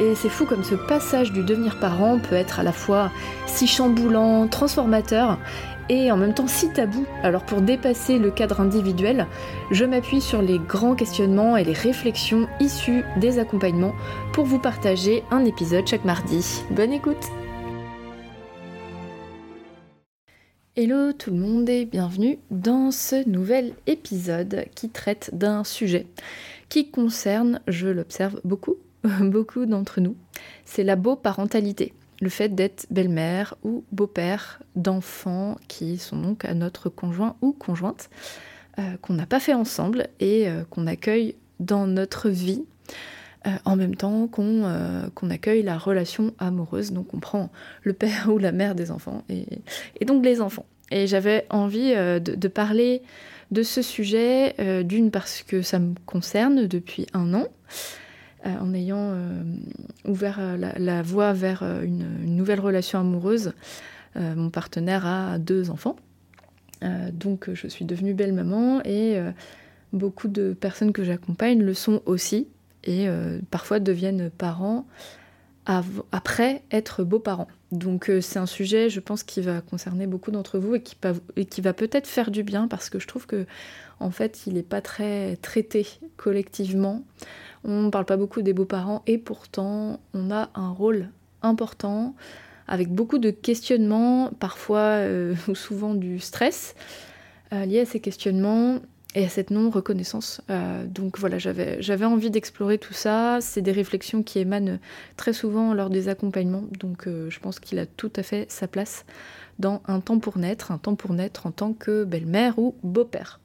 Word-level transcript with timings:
Et 0.00 0.14
c'est 0.14 0.30
fou 0.30 0.46
comme 0.46 0.64
ce 0.64 0.74
passage 0.74 1.30
du 1.30 1.42
devenir 1.42 1.78
parent 1.78 2.18
peut 2.18 2.34
être 2.34 2.58
à 2.58 2.62
la 2.62 2.72
fois 2.72 3.10
si 3.46 3.66
chamboulant, 3.66 4.48
transformateur 4.48 5.38
et 5.90 6.10
en 6.10 6.16
même 6.16 6.32
temps 6.32 6.46
si 6.46 6.72
tabou. 6.72 7.04
Alors 7.22 7.44
pour 7.44 7.60
dépasser 7.60 8.18
le 8.18 8.30
cadre 8.30 8.60
individuel, 8.60 9.26
je 9.70 9.84
m'appuie 9.84 10.22
sur 10.22 10.40
les 10.40 10.58
grands 10.58 10.94
questionnements 10.94 11.58
et 11.58 11.64
les 11.64 11.74
réflexions 11.74 12.48
issues 12.60 13.04
des 13.18 13.38
accompagnements 13.38 13.92
pour 14.32 14.46
vous 14.46 14.58
partager 14.58 15.22
un 15.30 15.44
épisode 15.44 15.86
chaque 15.86 16.06
mardi. 16.06 16.62
Bonne 16.70 16.94
écoute 16.94 17.28
Hello 20.76 21.12
tout 21.12 21.30
le 21.30 21.36
monde 21.36 21.68
et 21.68 21.84
bienvenue 21.84 22.38
dans 22.50 22.90
ce 22.90 23.28
nouvel 23.28 23.74
épisode 23.86 24.64
qui 24.74 24.88
traite 24.88 25.28
d'un 25.34 25.62
sujet 25.62 26.06
qui 26.70 26.88
concerne, 26.88 27.60
je 27.66 27.88
l'observe 27.88 28.40
beaucoup, 28.44 28.76
beaucoup 29.20 29.66
d'entre 29.66 30.00
nous, 30.00 30.16
c'est 30.64 30.84
la 30.84 30.96
beau-parentalité, 30.96 31.94
le 32.20 32.28
fait 32.28 32.54
d'être 32.54 32.86
belle-mère 32.90 33.54
ou 33.62 33.84
beau-père 33.92 34.60
d'enfants 34.76 35.56
qui 35.68 35.98
sont 35.98 36.20
donc 36.20 36.44
à 36.44 36.54
notre 36.54 36.88
conjoint 36.88 37.36
ou 37.40 37.52
conjointe, 37.52 38.10
euh, 38.78 38.96
qu'on 39.00 39.14
n'a 39.14 39.26
pas 39.26 39.40
fait 39.40 39.54
ensemble 39.54 40.08
et 40.20 40.48
euh, 40.48 40.64
qu'on 40.68 40.86
accueille 40.86 41.34
dans 41.58 41.86
notre 41.86 42.28
vie. 42.28 42.64
Euh, 43.46 43.50
en 43.64 43.74
même 43.74 43.96
temps 43.96 44.26
qu'on 44.26 45.30
accueille 45.30 45.62
la 45.62 45.78
relation 45.78 46.34
amoureuse, 46.38 46.92
donc 46.92 47.14
on 47.14 47.20
prend 47.20 47.50
le 47.82 47.94
père 47.94 48.28
ou 48.30 48.36
la 48.36 48.52
mère 48.52 48.74
des 48.74 48.90
enfants 48.90 49.24
et, 49.30 50.04
donc 50.04 50.22
les 50.22 50.42
enfants. 50.42 50.66
Et 50.90 51.06
j'avais 51.06 51.46
envie 51.48 51.94
de, 51.94 52.48
parler 52.48 53.00
de 53.50 53.62
ce 53.62 53.80
sujet, 53.80 54.54
d'une 54.84 55.10
parce 55.10 55.42
que 55.42 55.62
ça 55.62 55.78
me 55.78 55.94
concerne 56.04 56.66
depuis 56.66 57.06
un 57.14 57.32
an, 57.32 57.46
en 58.44 58.72
ayant 58.74 59.12
euh, 59.12 59.42
ouvert 60.06 60.38
euh, 60.40 60.56
la, 60.56 61.02
voie 61.02 61.32
vers 61.32 61.62
une, 61.62 62.06
nouvelle 62.24 62.60
relation 62.60 62.98
amoureuse. 62.98 63.52
mon 64.16 64.50
partenaire 64.50 65.06
a 65.06 65.38
deux 65.38 65.70
enfants. 65.70 65.96
donc 67.12 67.50
je 67.52 67.68
suis 67.68 67.84
devenue 67.84 68.14
belle 68.14 68.32
maman 68.32 68.80
et 68.84 69.20
beaucoup 69.92 70.28
de 70.28 70.52
personnes 70.52 70.92
que 70.92 71.04
j'accompagne 71.04 71.62
le 71.62 71.74
sont 71.74 72.02
aussi 72.06 72.48
et 72.84 73.08
parfois 73.50 73.78
deviennent 73.78 74.30
parents 74.30 74.86
après 75.66 76.62
être 76.72 77.04
beaux-parents. 77.04 77.48
Donc 77.70 78.10
c'est 78.20 78.38
un 78.38 78.46
sujet, 78.46 78.90
je 78.90 78.98
pense, 78.98 79.22
qui 79.22 79.40
va 79.42 79.60
concerner 79.60 80.06
beaucoup 80.06 80.32
d'entre 80.32 80.58
vous 80.58 80.74
et 80.74 81.44
qui 81.44 81.60
va 81.60 81.72
peut-être 81.72 82.08
faire 82.08 82.30
du 82.30 82.42
bien 82.42 82.66
parce 82.66 82.90
que 82.90 82.98
je 82.98 83.06
trouve 83.06 83.26
que 83.26 83.46
en 84.00 84.10
fait, 84.10 84.46
il 84.46 84.54
n'est 84.54 84.62
pas 84.62 84.80
très 84.80 85.36
traité 85.36 85.86
collectivement. 86.16 87.02
On 87.64 87.82
ne 87.82 87.90
parle 87.90 88.06
pas 88.06 88.16
beaucoup 88.16 88.42
des 88.42 88.54
beaux-parents 88.54 89.02
et 89.06 89.18
pourtant 89.18 90.00
on 90.14 90.30
a 90.30 90.48
un 90.54 90.70
rôle 90.70 91.10
important 91.42 92.14
avec 92.66 92.88
beaucoup 92.88 93.18
de 93.18 93.30
questionnements, 93.30 94.30
parfois 94.38 94.78
euh, 94.78 95.34
ou 95.48 95.54
souvent 95.54 95.94
du 95.94 96.18
stress 96.18 96.74
euh, 97.52 97.66
lié 97.66 97.80
à 97.80 97.84
ces 97.84 98.00
questionnements 98.00 98.78
et 99.16 99.24
à 99.24 99.28
cette 99.28 99.50
non-reconnaissance. 99.50 100.40
Euh, 100.50 100.86
donc 100.86 101.18
voilà, 101.18 101.38
j'avais 101.38 102.04
envie 102.04 102.30
d'explorer 102.30 102.78
tout 102.78 102.94
ça. 102.94 103.38
C'est 103.40 103.60
des 103.60 103.72
réflexions 103.72 104.22
qui 104.22 104.38
émanent 104.38 104.78
très 105.16 105.32
souvent 105.32 105.74
lors 105.74 105.90
des 105.90 106.08
accompagnements, 106.08 106.64
donc 106.78 107.06
je 107.06 107.38
pense 107.40 107.58
qu'il 107.58 107.80
a 107.80 107.86
tout 107.86 108.12
à 108.14 108.22
fait 108.22 108.50
sa 108.50 108.68
place 108.68 109.04
dans 109.58 109.82
un 109.88 109.98
temps 109.98 110.20
pour 110.20 110.38
naître, 110.38 110.70
un 110.70 110.78
temps 110.78 110.94
pour 110.94 111.12
naître 111.12 111.46
en 111.46 111.50
tant 111.50 111.72
que 111.72 112.04
belle-mère 112.04 112.58
ou 112.60 112.76
beau-père. 112.84 113.40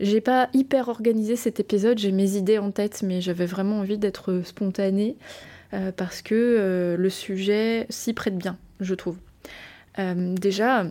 J'ai 0.00 0.20
pas 0.20 0.48
hyper 0.52 0.88
organisé 0.88 1.36
cet 1.36 1.60
épisode, 1.60 1.98
j'ai 1.98 2.12
mes 2.12 2.36
idées 2.36 2.58
en 2.58 2.70
tête, 2.70 3.02
mais 3.02 3.20
j'avais 3.20 3.46
vraiment 3.46 3.78
envie 3.78 3.98
d'être 3.98 4.42
spontanée 4.44 5.16
euh, 5.72 5.92
parce 5.92 6.22
que 6.22 6.34
euh, 6.34 6.96
le 6.96 7.10
sujet 7.10 7.86
s'y 7.90 8.12
prête 8.12 8.36
bien, 8.36 8.56
je 8.80 8.94
trouve. 8.94 9.16
Euh, 9.98 10.34
déjà, 10.34 10.86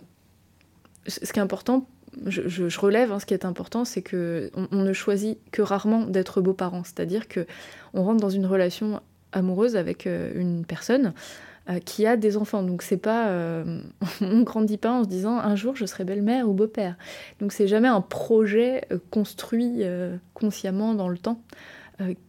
ce 1.07 1.31
qui 1.33 1.39
est 1.39 1.43
important, 1.43 1.87
je, 2.25 2.79
relève, 2.79 3.11
hein, 3.11 3.19
ce 3.19 3.25
qui 3.25 3.33
est 3.33 3.45
important, 3.45 3.85
c'est 3.85 4.01
que 4.01 4.51
on, 4.71 4.83
ne 4.83 4.93
choisit 4.93 5.39
que 5.51 5.61
rarement 5.61 6.05
d'être 6.05 6.41
beaux-parents, 6.41 6.83
c'est-à-dire 6.83 7.27
que 7.27 7.45
on 7.93 8.03
rentre 8.03 8.21
dans 8.21 8.29
une 8.29 8.45
relation 8.45 9.01
amoureuse 9.31 9.75
avec 9.75 10.05
une 10.05 10.63
personne 10.63 11.13
euh, 11.69 11.79
qui 11.79 12.05
a 12.05 12.17
des 12.17 12.35
enfants. 12.35 12.61
Donc 12.61 12.81
c'est 12.81 12.97
pas, 12.97 13.29
euh, 13.29 13.79
on 14.21 14.41
grandit 14.41 14.77
pas 14.77 14.91
en 14.91 15.05
se 15.05 15.07
disant 15.07 15.37
un 15.37 15.55
jour 15.55 15.77
je 15.77 15.85
serai 15.85 16.03
belle-mère 16.03 16.49
ou 16.49 16.51
beau-père. 16.51 16.97
Donc 17.39 17.53
c'est 17.53 17.69
jamais 17.69 17.87
un 17.87 18.01
projet 18.01 18.83
euh, 18.91 18.97
construit 19.11 19.83
consciemment 20.33 20.93
dans 20.93 21.07
le 21.07 21.17
temps, 21.17 21.41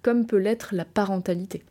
comme 0.02 0.24
peut 0.26 0.36
l'être 0.36 0.72
la 0.72 0.84
parentalité. 0.84 1.64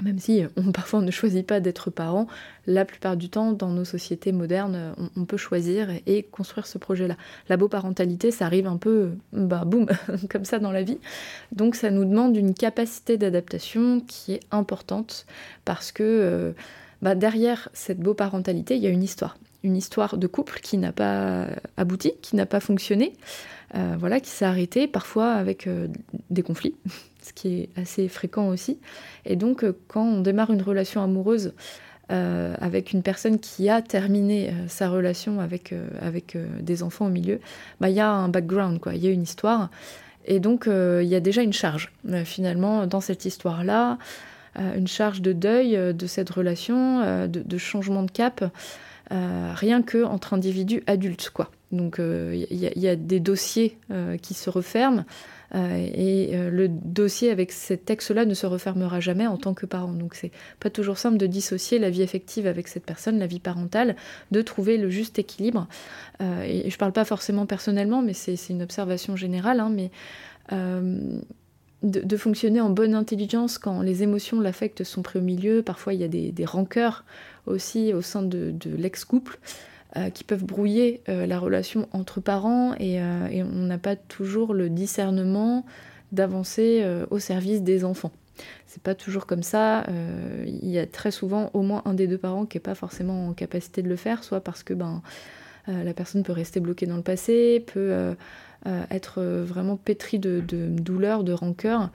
Même 0.00 0.20
si 0.20 0.44
on, 0.56 0.70
parfois 0.72 1.00
on 1.00 1.02
ne 1.02 1.10
choisit 1.10 1.44
pas 1.44 1.58
d'être 1.58 1.90
parent, 1.90 2.28
la 2.68 2.84
plupart 2.84 3.16
du 3.16 3.28
temps 3.28 3.50
dans 3.50 3.70
nos 3.70 3.84
sociétés 3.84 4.30
modernes, 4.30 4.94
on, 5.16 5.24
peut 5.24 5.36
choisir 5.36 5.88
et, 6.06 6.22
construire 6.22 6.68
ce 6.68 6.78
projet-là. 6.78 7.16
La 7.48 7.56
beau-parentalité, 7.56 8.30
ça 8.30 8.46
arrive 8.46 8.68
un 8.68 8.76
peu, 8.76 9.10
bah 9.32 9.64
boum, 9.66 9.86
comme 10.30 10.44
ça 10.44 10.60
dans 10.60 10.70
la 10.70 10.84
vie. 10.84 10.98
Donc 11.50 11.74
ça 11.74 11.90
nous 11.90 12.04
demande 12.04 12.36
une 12.36 12.54
capacité 12.54 13.16
d'adaptation 13.16 14.00
qui 14.06 14.34
est 14.34 14.42
importante 14.52 15.26
parce 15.64 15.90
que 15.90 16.54
bah, 17.02 17.16
derrière 17.16 17.68
cette 17.72 17.98
beau 17.98 18.14
parentalité, 18.14 18.76
il 18.76 18.82
y 18.82 18.86
a 18.86 18.90
une 18.90 19.02
histoire. 19.02 19.36
Une 19.64 19.76
histoire 19.76 20.16
de 20.16 20.26
couple 20.26 20.60
qui 20.62 20.78
n'a 20.78 20.92
pas 20.92 21.48
abouti, 21.76 22.12
qui 22.22 22.36
n'a 22.36 22.46
pas 22.46 22.60
fonctionné, 22.60 23.12
euh, 23.74 23.96
voilà, 23.98 24.20
qui 24.20 24.30
s'est 24.30 24.44
arrêté, 24.44 24.86
parfois 24.86 25.32
avec 25.32 25.66
euh, 25.66 25.88
des 26.30 26.42
conflits, 26.42 26.74
ce 27.22 27.32
qui 27.32 27.60
est 27.60 27.68
assez 27.76 28.08
fréquent 28.08 28.48
aussi. 28.48 28.78
Et 29.24 29.34
donc, 29.34 29.64
euh, 29.64 29.76
quand 29.88 30.04
on 30.04 30.20
démarre 30.20 30.52
une 30.52 30.62
relation 30.62 31.02
amoureuse 31.02 31.52
avec 32.08 32.92
une 32.92 33.02
personne 33.02 33.38
qui 33.38 33.70
a 33.70 33.80
terminé 33.80 34.52
sa 34.68 34.90
relation 34.90 35.40
avec, 35.40 35.72
avec 36.02 36.36
des 36.60 36.82
enfants 36.82 37.06
au 37.06 37.08
milieu, 37.08 37.40
bah, 37.80 37.88
il 37.88 37.96
y 37.96 38.00
a 38.00 38.10
un 38.10 38.28
background, 38.28 38.78
il 38.92 39.02
y 39.02 39.06
a 39.06 39.10
une 39.10 39.22
histoire. 39.22 39.70
Et 40.26 40.38
donc, 40.38 40.64
il 40.66 41.06
y 41.06 41.14
a 41.14 41.20
déjà 41.20 41.40
une 41.40 41.54
charge, 41.54 41.90
finalement, 42.26 42.86
dans 42.86 43.00
cette 43.00 43.24
histoire-là. 43.24 43.96
Euh, 44.58 44.76
une 44.76 44.88
charge 44.88 45.22
de 45.22 45.32
deuil 45.32 45.76
euh, 45.76 45.92
de 45.92 46.06
cette 46.06 46.28
relation, 46.28 47.00
euh, 47.00 47.26
de, 47.26 47.58
changement 47.58 48.02
de 48.02 48.10
cap, 48.10 48.44
rien 49.10 49.82
que 49.82 50.04
entre 50.04 50.32
individus 50.32 50.82
adultes, 50.86 51.30
quoi. 51.34 51.50
Donc 51.70 51.98
il 51.98 52.46
y, 52.50 52.88
a 52.88 52.96
des 52.96 53.20
dossiers 53.20 53.76
qui 54.22 54.32
se 54.32 54.48
referment. 54.48 55.04
et 55.54 56.30
le 56.32 56.68
dossier 56.68 57.30
avec 57.30 57.52
cet 57.52 57.90
ex-là 57.90 58.24
ne 58.24 58.32
se 58.32 58.46
refermera 58.46 59.00
jamais 59.00 59.26
en 59.26 59.36
tant 59.36 59.52
que 59.52 59.66
parent. 59.66 59.92
Donc 59.92 60.14
c'est 60.14 60.30
pas 60.60 60.70
toujours 60.70 60.96
simple 60.96 61.18
de 61.18 61.26
dissocier 61.26 61.78
la 61.78 61.90
vie 61.90 62.02
affective 62.02 62.46
avec 62.46 62.68
cette 62.68 62.86
personne, 62.86 63.18
la 63.18 63.26
vie 63.26 63.38
parentale, 63.38 63.96
de 64.30 64.40
trouver 64.40 64.78
le 64.78 64.88
juste 64.88 65.18
équilibre. 65.18 65.66
et 66.20 66.70
je 66.70 66.78
parle 66.78 66.92
pas 66.92 67.04
forcément 67.04 67.44
personnellement, 67.44 68.00
mais 68.00 68.14
c'est 68.14 68.36
une 68.48 68.62
observation 68.62 69.14
générale. 69.14 69.60
Hein, 69.60 69.72
mais 69.74 69.90
de, 71.82 72.16
fonctionner 72.16 72.60
en 72.60 72.70
bonne 72.70 72.94
intelligence 72.94 73.58
quand 73.58 73.82
les 73.82 74.02
émotions, 74.02 74.40
l'affect 74.40 74.84
sont 74.84 75.02
pris 75.02 75.18
au 75.18 75.22
milieu. 75.22 75.62
Parfois, 75.62 75.94
il 75.94 76.00
y 76.00 76.04
a 76.04 76.08
des, 76.08 76.44
rancœurs 76.44 77.04
aussi 77.46 77.92
au 77.92 78.02
sein 78.02 78.22
de, 78.22 78.54
l'ex-couple 78.76 79.38
euh, 79.96 80.10
qui 80.10 80.24
peuvent 80.24 80.44
brouiller 80.44 81.02
euh, 81.08 81.26
la 81.26 81.38
relation 81.38 81.88
entre 81.92 82.20
parents 82.20 82.72
euh, 82.80 83.26
et, 83.28 83.42
on 83.42 83.64
n'a 83.64 83.78
pas 83.78 83.96
toujours 83.96 84.54
le 84.54 84.70
discernement 84.70 85.66
d'avancer 86.12 86.84
au 87.10 87.18
service 87.18 87.62
des 87.62 87.86
enfants. 87.86 88.12
C'est 88.66 88.82
pas 88.82 88.94
toujours 88.94 89.24
comme 89.24 89.42
ça. 89.42 89.86
Il 90.44 90.68
y 90.68 90.78
a 90.78 90.86
très 90.86 91.10
souvent 91.10 91.50
au 91.54 91.62
moins 91.62 91.80
un 91.86 91.94
des 91.94 92.06
deux 92.06 92.18
parents 92.18 92.44
qui 92.44 92.58
n'est 92.58 92.62
pas 92.62 92.74
forcément 92.74 93.28
en 93.28 93.32
capacité 93.32 93.80
de 93.80 93.88
le 93.88 93.96
faire, 93.96 94.22
soit 94.22 94.40
parce 94.40 94.62
que 94.62 94.74
ben, 94.74 95.00
la 95.66 95.94
personne 95.94 96.22
peut 96.22 96.32
rester 96.32 96.60
bloquée 96.60 96.86
dans 96.86 96.96
le 96.96 97.02
passé, 97.02 97.64
peut 97.72 98.14
euh, 98.66 98.84
être 98.92 99.20
euh, 99.20 99.44
vraiment 99.44 99.76
pétri 99.76 100.20
de, 100.20 100.40
douleur, 100.40 101.24
de 101.24 101.32
rancœur. 101.32 101.90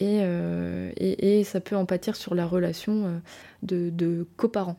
Euh, 0.00 0.92
et, 0.96 1.40
et, 1.40 1.44
ça 1.44 1.58
peut 1.60 1.74
en 1.74 1.86
pâtir 1.86 2.14
sur 2.14 2.36
la 2.36 2.46
relation 2.46 3.20
de, 3.62 4.26
coparents 4.36 4.78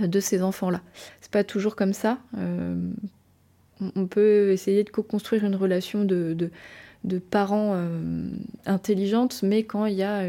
de 0.00 0.20
ces 0.20 0.42
enfants-là. 0.42 0.80
C'est 1.20 1.30
pas 1.30 1.44
toujours 1.44 1.76
comme 1.76 1.92
ça. 1.92 2.18
on 2.34 4.06
peut 4.06 4.52
essayer 4.52 4.84
de 4.84 4.90
co-construire 4.90 5.44
une 5.44 5.56
relation 5.56 6.04
de, 6.04 6.32
de 6.32 6.50
parents 7.18 7.76
intelligentes, 8.66 9.42
mais 9.42 9.64
quand 9.64 9.86
il 9.86 9.94
y 9.94 10.02
a 10.02 10.22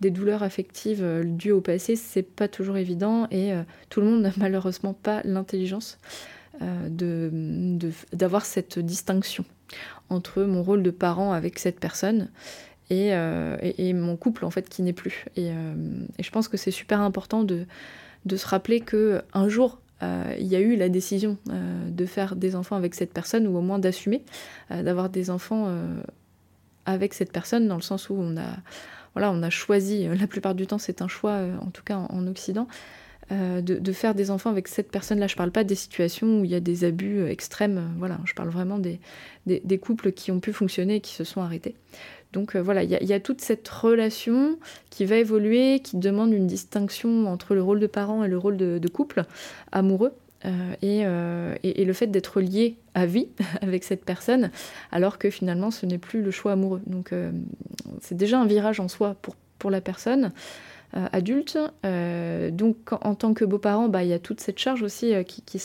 des 0.00 0.10
douleurs 0.10 0.42
affectives 0.42 1.04
dues 1.24 1.52
au 1.52 1.60
passé, 1.60 1.96
c'est 1.96 2.22
pas 2.22 2.48
toujours 2.48 2.76
évident 2.76 3.26
et 3.30 3.52
tout 3.90 4.00
le 4.00 4.06
monde 4.06 4.22
n'a 4.22 4.32
malheureusement 4.36 4.94
pas 4.94 5.20
l'intelligence 5.24 5.98
d'avoir 6.60 8.42
de, 8.42 8.46
cette 8.46 8.78
distinction 8.78 9.44
entre 10.08 10.42
mon 10.44 10.62
rôle 10.62 10.82
de 10.82 10.90
parent 10.90 11.32
avec 11.32 11.58
cette 11.58 11.80
personne 11.80 12.30
et, 12.90 13.12
mon 13.92 14.16
couple 14.16 14.44
en 14.44 14.50
fait 14.50 14.68
qui 14.68 14.82
n'est 14.82 14.92
plus. 14.92 15.26
Et, 15.36 15.50
je 16.18 16.30
pense 16.30 16.48
que 16.48 16.56
c'est 16.56 16.70
super 16.70 17.00
important 17.00 17.44
de, 17.44 17.66
de 18.24 18.36
se 18.36 18.46
rappeler 18.46 18.80
que 18.80 19.22
un 19.32 19.48
jour 19.48 19.78
euh, 19.78 19.85
il 20.02 20.46
y 20.46 20.56
a 20.56 20.60
eu 20.60 20.76
la 20.76 20.88
décision 20.88 21.38
euh, 21.50 21.90
de 21.90 22.06
faire 22.06 22.36
des 22.36 22.54
enfants 22.54 22.76
avec 22.76 22.94
cette 22.94 23.12
personne, 23.12 23.46
ou 23.46 23.56
au 23.56 23.60
moins 23.60 23.78
d'assumer 23.78 24.22
euh, 24.70 24.82
d'avoir 24.82 25.08
des 25.08 25.30
enfants 25.30 25.72
avec 26.84 27.14
cette 27.14 27.32
personne, 27.32 27.66
dans 27.68 27.76
le 27.76 27.82
sens 27.82 28.10
où 28.10 28.14
on 28.14 28.36
a, 28.36 29.50
choisi, 29.50 30.06
la 30.08 30.26
plupart 30.26 30.54
du 30.54 30.66
temps 30.66 30.78
c'est 30.78 31.02
un 31.02 31.08
choix, 31.08 31.40
en 31.60 31.70
tout 31.70 31.82
cas 31.82 31.96
en, 31.96 32.26
Occident, 32.26 32.68
de, 33.30 33.92
faire 33.92 34.14
des 34.14 34.30
enfants 34.30 34.50
avec 34.50 34.68
cette 34.68 34.90
personne-là. 34.90 35.26
Je 35.26 35.34
parle 35.34 35.50
pas 35.50 35.64
des 35.64 35.74
situations 35.74 36.40
où 36.40 36.44
il 36.44 36.50
y 36.50 36.54
a 36.54 36.60
des 36.60 36.84
abus 36.84 37.26
extrêmes, 37.26 37.94
voilà, 37.98 38.20
je 38.24 38.34
parle 38.34 38.50
vraiment 38.50 38.78
des, 38.78 39.78
couples 39.78 40.12
qui 40.12 40.30
ont 40.30 40.40
pu 40.40 40.52
fonctionner 40.52 40.96
et 40.96 41.00
qui 41.00 41.14
se 41.14 41.24
sont 41.24 41.40
arrêtés. 41.40 41.74
Donc 42.36 42.54
euh, 42.54 42.60
voilà, 42.60 42.82
il 42.82 42.90
y, 42.90 43.12
a 43.14 43.18
toute 43.20 43.40
cette 43.40 43.66
relation 43.66 44.58
qui 44.90 45.06
va 45.06 45.16
évoluer, 45.16 45.80
qui 45.80 45.96
demande 45.96 46.34
une 46.34 46.46
distinction 46.46 47.26
entre 47.28 47.54
le 47.54 47.62
rôle 47.62 47.80
de 47.80 47.86
parent 47.86 48.24
et 48.24 48.28
le 48.28 48.36
rôle 48.36 48.58
de, 48.58 48.88
couple 48.88 49.24
amoureux. 49.72 50.12
Euh, 50.44 50.74
euh, 50.84 51.54
et, 51.62 51.82
le 51.86 51.92
fait 51.94 52.08
d'être 52.08 52.42
lié 52.42 52.76
à 52.92 53.06
vie 53.06 53.28
avec 53.62 53.84
cette 53.84 54.04
personne, 54.04 54.50
alors 54.92 55.16
que 55.16 55.30
finalement 55.30 55.70
ce 55.70 55.86
n'est 55.86 55.96
plus 55.96 56.20
le 56.20 56.30
choix 56.30 56.52
amoureux. 56.52 56.82
Donc 56.86 57.14
c'est 58.02 58.18
déjà 58.18 58.38
un 58.38 58.46
virage 58.46 58.80
en 58.80 58.88
soi 58.88 59.16
pour, 59.22 59.70
la 59.70 59.80
personne 59.80 60.32
adulte. 60.92 61.58
donc 62.52 62.76
en 62.92 63.14
tant 63.14 63.32
que 63.32 63.46
beau-parent, 63.46 63.88
bah, 63.88 64.04
il 64.04 64.10
y 64.10 64.12
a 64.12 64.18
toute 64.18 64.40
cette 64.40 64.58
charge 64.58 64.82
aussi 64.82 65.14
qui 65.24 65.58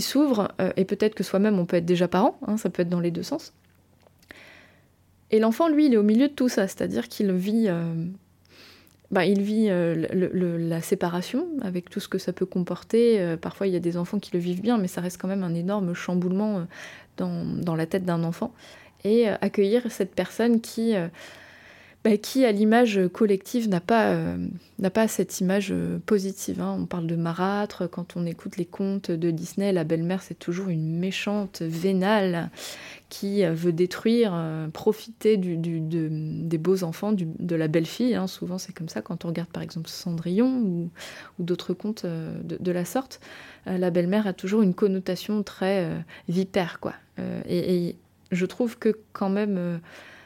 s'ouvre, 0.00 0.48
et 0.76 0.84
peut-être 0.84 1.16
que 1.16 1.24
soi-même 1.24 1.58
on 1.58 1.66
peut 1.66 1.78
être 1.78 1.84
déjà 1.84 2.06
parent, 2.06 2.38
hein, 2.46 2.56
ça 2.56 2.70
peut 2.70 2.82
être 2.82 2.88
dans 2.88 3.00
les 3.00 3.10
deux 3.10 3.24
sens. 3.24 3.52
Et 5.32 5.38
l'enfant, 5.38 5.68
lui, 5.68 5.86
il 5.86 5.94
est 5.94 5.96
au 5.96 6.02
milieu 6.02 6.28
de 6.28 6.32
tout 6.32 6.50
ça, 6.50 6.68
c'est-à-dire 6.68 7.08
qu'il 7.08 7.32
vit, 7.32 7.64
euh, 7.68 7.94
bah, 9.10 9.24
il 9.24 9.40
vit 9.40 9.68
euh, 9.70 10.06
la 10.58 10.82
séparation 10.82 11.48
avec 11.62 11.88
tout 11.88 12.00
ce 12.00 12.08
que 12.08 12.18
ça 12.18 12.34
peut 12.34 12.44
comporter. 12.44 13.18
Euh, 13.18 13.38
parfois, 13.38 13.66
il 13.66 13.72
y 13.72 13.76
a 13.76 13.80
des 13.80 13.96
enfants 13.96 14.18
qui 14.18 14.30
le 14.34 14.38
vivent 14.38 14.60
bien, 14.60 14.76
mais 14.76 14.88
ça 14.88 15.00
reste 15.00 15.18
quand 15.18 15.28
même 15.28 15.42
un 15.42 15.54
énorme 15.54 15.94
chamboulement 15.94 16.66
dans, 17.16 17.44
dans, 17.44 17.74
la 17.74 17.86
tête 17.86 18.04
d'un 18.04 18.24
enfant. 18.24 18.52
Et 19.04 19.26
accueillir 19.26 19.90
cette 19.90 20.14
personne 20.14 20.60
qui 20.60 20.94
bah, 22.04 22.16
qui, 22.16 22.44
à 22.44 22.50
l'image 22.50 23.00
collective, 23.12 23.68
n'a 23.68 23.80
pas, 23.80 24.08
euh, 24.08 24.36
pas 24.92 25.06
cette 25.06 25.38
image 25.40 25.68
euh, 25.70 26.00
positive. 26.04 26.60
Hein. 26.60 26.76
On 26.80 26.86
parle 26.86 27.06
de 27.06 27.14
marâtre, 27.14 27.88
quand 27.88 28.16
on 28.16 28.26
écoute 28.26 28.56
les 28.56 28.64
contes 28.64 29.12
de 29.12 29.30
Disney, 29.30 29.72
la 29.72 29.84
belle-mère, 29.84 30.20
c'est 30.20 30.38
toujours 30.38 30.68
une 30.68 30.98
méchante, 30.98 31.62
vénale, 31.62 32.50
qui 33.08 33.44
euh, 33.44 33.52
veut 33.54 33.72
détruire, 33.72 34.34
profiter 34.72 35.36
des 35.36 36.58
beaux 36.58 36.82
enfants, 36.82 37.12
de 37.12 37.56
la 37.56 37.68
belle-fille. 37.68 38.16
Hein. 38.16 38.26
Souvent, 38.26 38.58
c'est 38.58 38.72
comme 38.72 38.88
ça 38.88 39.00
quand 39.00 39.24
on 39.24 39.28
regarde 39.28 39.50
par 39.50 39.62
exemple 39.62 39.88
Cendrillon 39.88 40.58
ou, 40.58 40.90
d'autres 41.38 41.72
contes 41.72 42.04
de, 42.04 42.72
la 42.72 42.84
sorte. 42.84 43.20
la 43.66 43.90
belle-mère 43.90 44.26
a 44.26 44.32
toujours 44.32 44.62
une 44.62 44.74
connotation 44.74 45.42
très 45.44 46.04
vipère, 46.28 46.80
quoi. 46.80 46.94
Et, 47.48 47.94
je 48.32 48.46
trouve 48.46 48.78
que 48.78 48.96
quand 49.12 49.28
même 49.28 49.78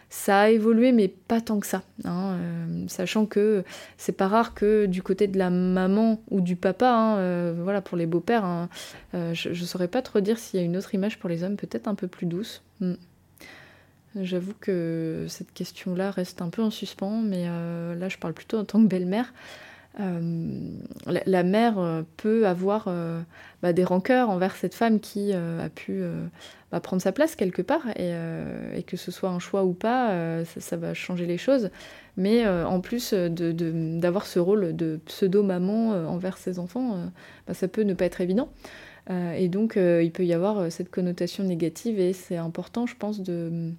ça 0.09 0.43
a 0.43 0.49
évolué, 0.51 0.93
mais 0.93 1.09
pas 1.09 1.41
tant 1.41 1.59
que 1.59 1.67
ça. 1.67 1.83
Hein, 2.05 2.39
euh, 2.41 2.85
sachant 2.89 3.27
que 3.27 3.65
c'est 3.97 4.13
pas 4.13 4.29
rare 4.29 4.55
que 4.55 4.87
du 4.87 5.03
côté 5.03 5.27
de 5.27 5.39
la 5.39 5.51
maman 5.51 6.23
ou 6.31 6.41
du 6.41 6.57
papa, 6.57 6.89
hein, 6.89 7.19
euh, 7.19 7.55
voilà, 7.61 7.81
pour 7.81 7.97
les 7.97 8.07
beaux-pères, 8.07 8.45
hein, 8.45 8.69
euh, 9.15 9.35
je, 9.35 9.53
saurais 9.65 9.89
pas 9.89 10.03
trop 10.03 10.21
dire 10.21 10.39
s'il 10.39 10.61
y 10.61 10.63
a 10.63 10.67
une 10.67 10.77
autre 10.77 10.95
image 10.95 11.19
pour 11.19 11.29
les 11.29 11.43
hommes, 11.43 11.57
peut-être 11.57 11.89
un 11.89 11.95
peu 11.95 12.07
plus 12.07 12.27
douce. 12.27 12.63
Hmm. 12.81 12.95
J'avoue 14.19 14.55
que 14.59 15.27
cette 15.29 15.53
question-là 15.53 16.11
reste 16.11 16.41
un 16.41 16.49
peu 16.49 16.63
en 16.63 16.71
suspens, 16.71 17.21
mais 17.21 17.45
là 17.45 18.09
je 18.09 18.17
parle 18.17 18.33
plutôt 18.33 18.57
en 18.57 18.65
tant 18.65 18.81
que 18.83 18.87
belle-mère. 18.87 19.35
La, 19.99 21.43
mère 21.43 22.05
peut 22.17 22.47
avoir 22.47 22.89
bah, 23.63 23.73
des 23.73 23.85
rancœurs 23.85 24.29
envers 24.31 24.55
cette 24.57 24.75
femme 24.75 25.01
qui 25.01 25.33
a 25.33 25.69
pu 25.71 26.03
bah, 26.73 26.81
prendre 26.81 27.01
sa 27.01 27.13
place 27.13 27.37
quelque 27.37 27.63
part, 27.63 27.87
et, 27.91 28.11
euh, 28.11 28.81
que 28.87 28.97
ce 28.97 29.13
soit 29.13 29.31
un 29.31 29.39
choix 29.39 29.65
ou 29.65 29.73
pas, 29.73 30.11
euh, 30.11 30.45
ça, 30.45 30.77
va 30.77 30.95
changer 30.95 31.25
les 31.25 31.39
choses. 31.39 31.71
Mais 32.17 32.45
euh, 32.45 32.67
en 32.67 32.81
plus 32.81 33.15
d'avoir 33.15 34.27
ce 34.27 34.41
rôle 34.41 34.75
de 34.75 34.99
pseudo-maman 35.07 35.91
envers 36.09 36.39
ses 36.39 36.59
enfants, 36.59 36.99
bah, 37.47 37.55
ça 37.55 37.69
peut 37.69 37.83
ne 37.83 37.95
pas 37.95 38.07
être 38.07 38.21
évident. 38.21 38.49
et 39.09 39.49
donc 39.49 39.77
il 39.77 40.11
peut 40.11 40.25
y 40.25 40.33
avoir 40.33 40.73
cette 40.73 40.91
connotation 40.91 41.45
négative, 41.45 42.01
et 42.01 42.13
c'est 42.13 42.37
important, 42.37 42.87
je 42.87 42.97
pense, 42.97 43.21
de 43.21 43.75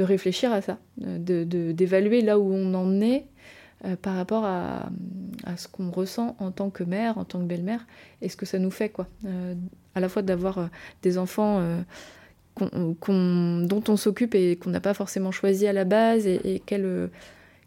réfléchir 0.00 0.52
à 0.52 0.62
ça, 0.62 0.78
d'évaluer 0.98 2.22
là 2.22 2.40
où 2.40 2.52
on 2.52 2.74
en 2.74 3.00
est 3.00 3.26
par 4.02 4.16
rapport 4.16 4.44
à, 4.44 4.88
ce 5.56 5.68
qu'on 5.68 5.90
ressent 5.90 6.36
en 6.38 6.50
tant 6.50 6.70
que 6.70 6.82
mère, 6.82 7.18
en 7.18 7.24
tant 7.24 7.38
que 7.40 7.44
belle-mère, 7.44 7.86
et 8.22 8.28
ce 8.28 8.36
que 8.36 8.46
ça 8.46 8.58
nous 8.58 8.70
fait, 8.70 8.88
quoi. 8.88 9.06
à 9.94 10.00
la 10.00 10.08
fois 10.08 10.22
d'avoir 10.22 10.70
des 11.02 11.18
enfants 11.18 11.62
dont 12.60 13.84
on 13.88 13.96
s'occupe 13.96 14.34
et 14.34 14.56
qu'on 14.56 14.70
n'a 14.70 14.80
pas 14.80 14.94
forcément 14.94 15.30
choisi 15.30 15.66
à 15.66 15.72
la 15.72 15.84
base 15.84 16.26
et, 16.26 16.62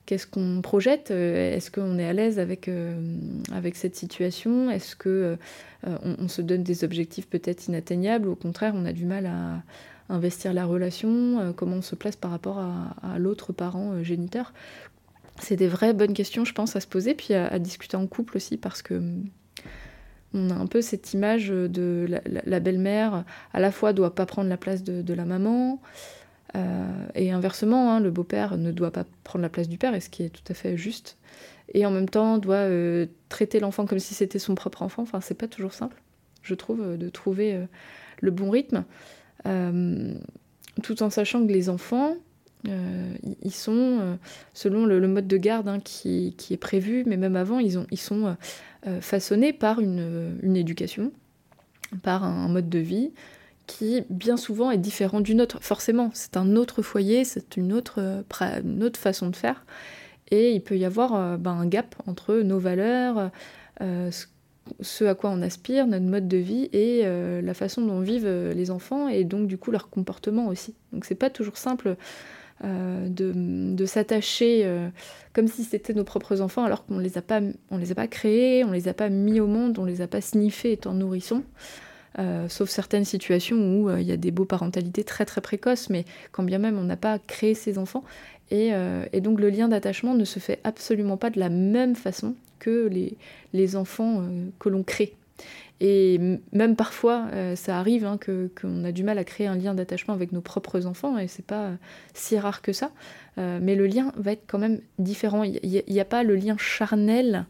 qu'est-ce 0.09 0.25
qu'on 0.25 0.61
projette 0.61 1.11
euh, 1.11 1.55
Est-ce 1.55 1.69
qu'on 1.69 1.99
est 1.99 2.05
à 2.05 2.13
l'aise 2.13 2.39
avec, 2.39 2.67
euh, 2.67 2.99
cette 3.75 3.95
situation 3.95 4.71
Est-ce 4.71 4.95
que 4.95 5.37
euh, 5.87 5.97
on, 6.01 6.27
se 6.27 6.41
donne 6.41 6.63
des 6.63 6.83
objectifs 6.83 7.27
peut-être 7.27 7.67
inatteignables 7.67 8.27
Au 8.27 8.35
contraire, 8.35 8.73
on 8.75 8.85
a 8.85 8.93
du 8.93 9.05
mal 9.05 9.27
à 9.27 9.61
investir 10.11 10.53
la 10.53 10.65
relation 10.65 11.53
Comment 11.55 11.77
on 11.77 11.81
se 11.83 11.93
place 11.93 12.15
par 12.15 12.31
rapport 12.31 12.57
à, 12.57 13.19
l'autre 13.19 13.53
parent 13.53 14.03
géniteur 14.03 14.53
C'est 15.39 15.55
des 15.55 15.67
vraies 15.67 15.93
bonnes 15.93 16.13
questions, 16.13 16.45
je 16.45 16.53
pense, 16.53 16.75
à 16.75 16.79
se 16.79 16.87
poser, 16.87 17.15
puis 17.15 17.33
à 17.33 17.59
discuter 17.59 17.97
en 17.97 18.07
couple 18.07 18.37
aussi, 18.37 18.57
parce 18.57 18.81
que 18.81 19.01
on 20.33 20.49
a 20.49 20.53
un 20.53 20.67
peu 20.67 20.81
cette 20.81 21.13
image 21.13 21.49
de 21.49 22.21
la, 22.45 22.59
belle-mère, 22.59 23.25
à 23.53 23.59
la 23.59 23.71
fois 23.71 23.93
doit 23.93 24.13
pas 24.13 24.25
prendre 24.25 24.49
la 24.49 24.57
place 24.57 24.83
de, 24.83 25.13
la 25.13 25.25
maman, 25.25 25.81
euh, 26.55 27.07
et 27.15 27.31
inversement, 27.31 27.91
hein, 27.91 27.99
le 27.99 28.11
beau-père 28.11 28.57
ne 28.57 28.71
doit 28.71 28.91
pas 28.91 29.05
prendre 29.23 29.41
la 29.41 29.49
place 29.49 29.67
du 29.67 29.77
père, 29.77 29.95
et 29.95 29.99
ce 29.99 30.09
qui 30.09 30.23
est 30.23 30.29
tout 30.29 30.43
à 30.47 30.53
fait 30.53 30.77
juste, 30.77 31.17
et 31.73 31.85
en 31.85 31.91
même 31.91 32.09
temps 32.09 32.37
doit 32.37 32.55
euh, 32.55 33.07
traiter 33.29 33.59
l'enfant 33.59 33.85
comme 33.85 33.99
si 33.99 34.13
c'était 34.13 34.39
son 34.39 34.55
propre 34.55 34.81
enfant. 34.81 35.03
Enfin, 35.03 35.21
c'est 35.21 35.35
pas 35.35 35.47
toujours 35.47 35.73
simple, 35.73 36.01
je 36.43 36.55
trouve, 36.55 36.97
de 36.97 37.09
trouver 37.09 37.55
euh, 37.55 37.65
le 38.21 38.31
bon 38.31 38.49
rythme, 38.49 38.85
tout 40.83 41.03
en 41.03 41.09
sachant 41.09 41.45
que 41.45 41.51
les 41.51 41.69
enfants, 41.69 42.15
ils 42.65 43.53
sont, 43.53 44.17
selon 44.53 44.85
le, 44.85 45.07
mode 45.07 45.27
de 45.27 45.37
garde 45.37 45.67
hein, 45.67 45.79
qui, 45.79 46.35
est 46.51 46.57
prévu, 46.57 47.03
mais 47.05 47.17
même 47.17 47.35
avant, 47.35 47.59
ils, 47.59 47.77
ont, 47.77 47.87
ils 47.91 47.99
sont 47.99 48.35
euh, 48.87 49.01
façonné 49.01 49.51
par 49.51 49.81
une, 49.81 50.55
éducation, 50.55 51.11
par 52.01 52.23
un, 52.23 52.47
mode 52.47 52.69
de 52.69 52.79
vie 52.79 53.11
qui 53.67 54.03
bien 54.09 54.37
souvent 54.37 54.71
est 54.71 54.77
différent 54.77 55.19
du 55.19 55.35
nôtre. 55.35 55.57
Forcément, 55.61 56.11
c'est 56.13 56.37
un 56.37 56.55
autre 56.55 56.81
foyer, 56.81 57.25
c'est 57.25 57.57
une 57.57 57.73
autre, 57.73 58.23
une 58.63 58.83
autre 58.83 58.97
façon 58.97 59.29
de 59.29 59.35
faire. 59.35 59.65
Et 60.31 60.53
il 60.53 60.61
peut 60.61 60.77
y 60.77 60.85
avoir 60.85 61.13
euh, 61.13 61.37
ben, 61.37 61.51
un 61.51 61.67
gap 61.67 61.93
entre 62.07 62.35
nos 62.35 62.57
valeurs, 62.57 63.31
euh, 63.81 64.09
ce 64.79 65.03
à 65.03 65.13
quoi 65.13 65.29
on 65.29 65.41
aspire, 65.41 65.85
notre 65.85 66.05
mode 66.05 66.29
de 66.29 66.37
vie 66.37 66.69
et 66.71 67.03
la 67.03 67.53
façon 67.55 67.81
dont 67.81 68.01
vivent 68.01 68.29
les 68.55 68.69
enfants 68.69 69.07
et 69.07 69.23
donc 69.23 69.47
du 69.47 69.57
coup 69.57 69.71
leur 69.71 69.89
comportement 69.89 70.47
aussi. 70.47 70.75
Donc 70.93 71.05
c'est 71.05 71.15
pas 71.15 71.31
toujours 71.31 71.57
simple 71.57 71.95
euh, 72.65 73.07
de, 73.09 73.85
s'attacher 73.85 74.63
euh, 74.65 74.89
comme 75.33 75.47
si 75.47 75.63
c'était 75.63 75.93
nos 75.93 76.03
propres 76.03 76.41
enfants 76.41 76.65
alors 76.65 76.85
qu'on 76.85 76.99
les 76.99 77.17
a 77.17 77.21
pas 77.21 77.39
on 77.71 77.77
les 77.77 77.91
a 77.91 77.95
pas 77.95 78.07
créés, 78.07 78.65
on 78.65 78.71
les 78.71 78.87
a 78.89 78.93
pas 78.93 79.09
mis 79.09 79.39
au 79.39 79.47
monde, 79.47 79.79
on 79.79 79.85
les 79.85 80.01
a 80.01 80.07
pas 80.07 80.21
sniffés 80.21 80.73
étant 80.73 80.93
nourrissons. 80.93 81.43
Euh, 82.17 82.49
sauf 82.49 82.69
certaines 82.69 83.05
situations 83.05 83.55
où 83.55 83.89
il 83.97 84.03
y 84.05 84.11
a 84.11 84.17
des 84.17 84.31
beaux 84.31 84.45
parentalités 84.45 85.03
très 85.03 85.25
très 85.25 85.41
précoces, 85.41 85.89
mais 85.89 86.03
quand 86.31 86.43
bien 86.43 86.57
même 86.57 86.77
on 86.77 86.83
n'a 86.83 86.97
pas 86.97 87.17
créé 87.19 87.53
ces 87.53 87.77
enfants. 87.77 88.03
Et, 88.51 88.71
donc 89.21 89.39
le 89.39 89.49
lien 89.49 89.67
d'attachement 89.67 90.15
ne 90.15 90.25
se 90.25 90.39
fait 90.39 90.59
absolument 90.63 91.17
pas 91.17 91.29
de 91.29 91.39
la 91.39 91.49
même 91.49 91.95
façon 91.95 92.35
que 92.57 92.87
les, 92.87 93.15
les 93.53 93.75
enfants 93.75 94.23
que 94.57 94.69
l'on 94.69 94.83
crée. 94.83 95.13
Et 95.81 96.19
même 96.51 96.75
parfois, 96.75 97.27
euh, 97.31 97.55
ça 97.55 97.79
arrive 97.79 98.05
hein, 98.05 98.19
qu'on 98.59 98.83
a 98.83 98.91
du 98.91 99.03
mal 99.03 99.17
à 99.17 99.23
créer 99.23 99.47
un 99.47 99.55
lien 99.55 99.73
d'attachement 99.73 100.13
avec 100.13 100.33
nos 100.33 100.41
propres 100.41 100.85
enfants, 100.85 101.17
et 101.17 101.27
c'est 101.27 101.45
pas 101.45 101.71
si 102.13 102.37
rare 102.37 102.61
que 102.61 102.73
ça. 102.73 102.91
Euh, 103.37 103.59
mais 103.61 103.75
le 103.75 103.87
lien 103.87 104.11
va 104.17 104.33
être 104.33 104.43
quand 104.45 104.59
même 104.59 104.81
différent. 104.97 105.43
Il 105.43 105.83
n'y 105.87 105.99
a, 105.99 106.05
pas 106.05 106.23
le 106.23 106.35
lien 106.35 106.57
charnel 106.57 107.45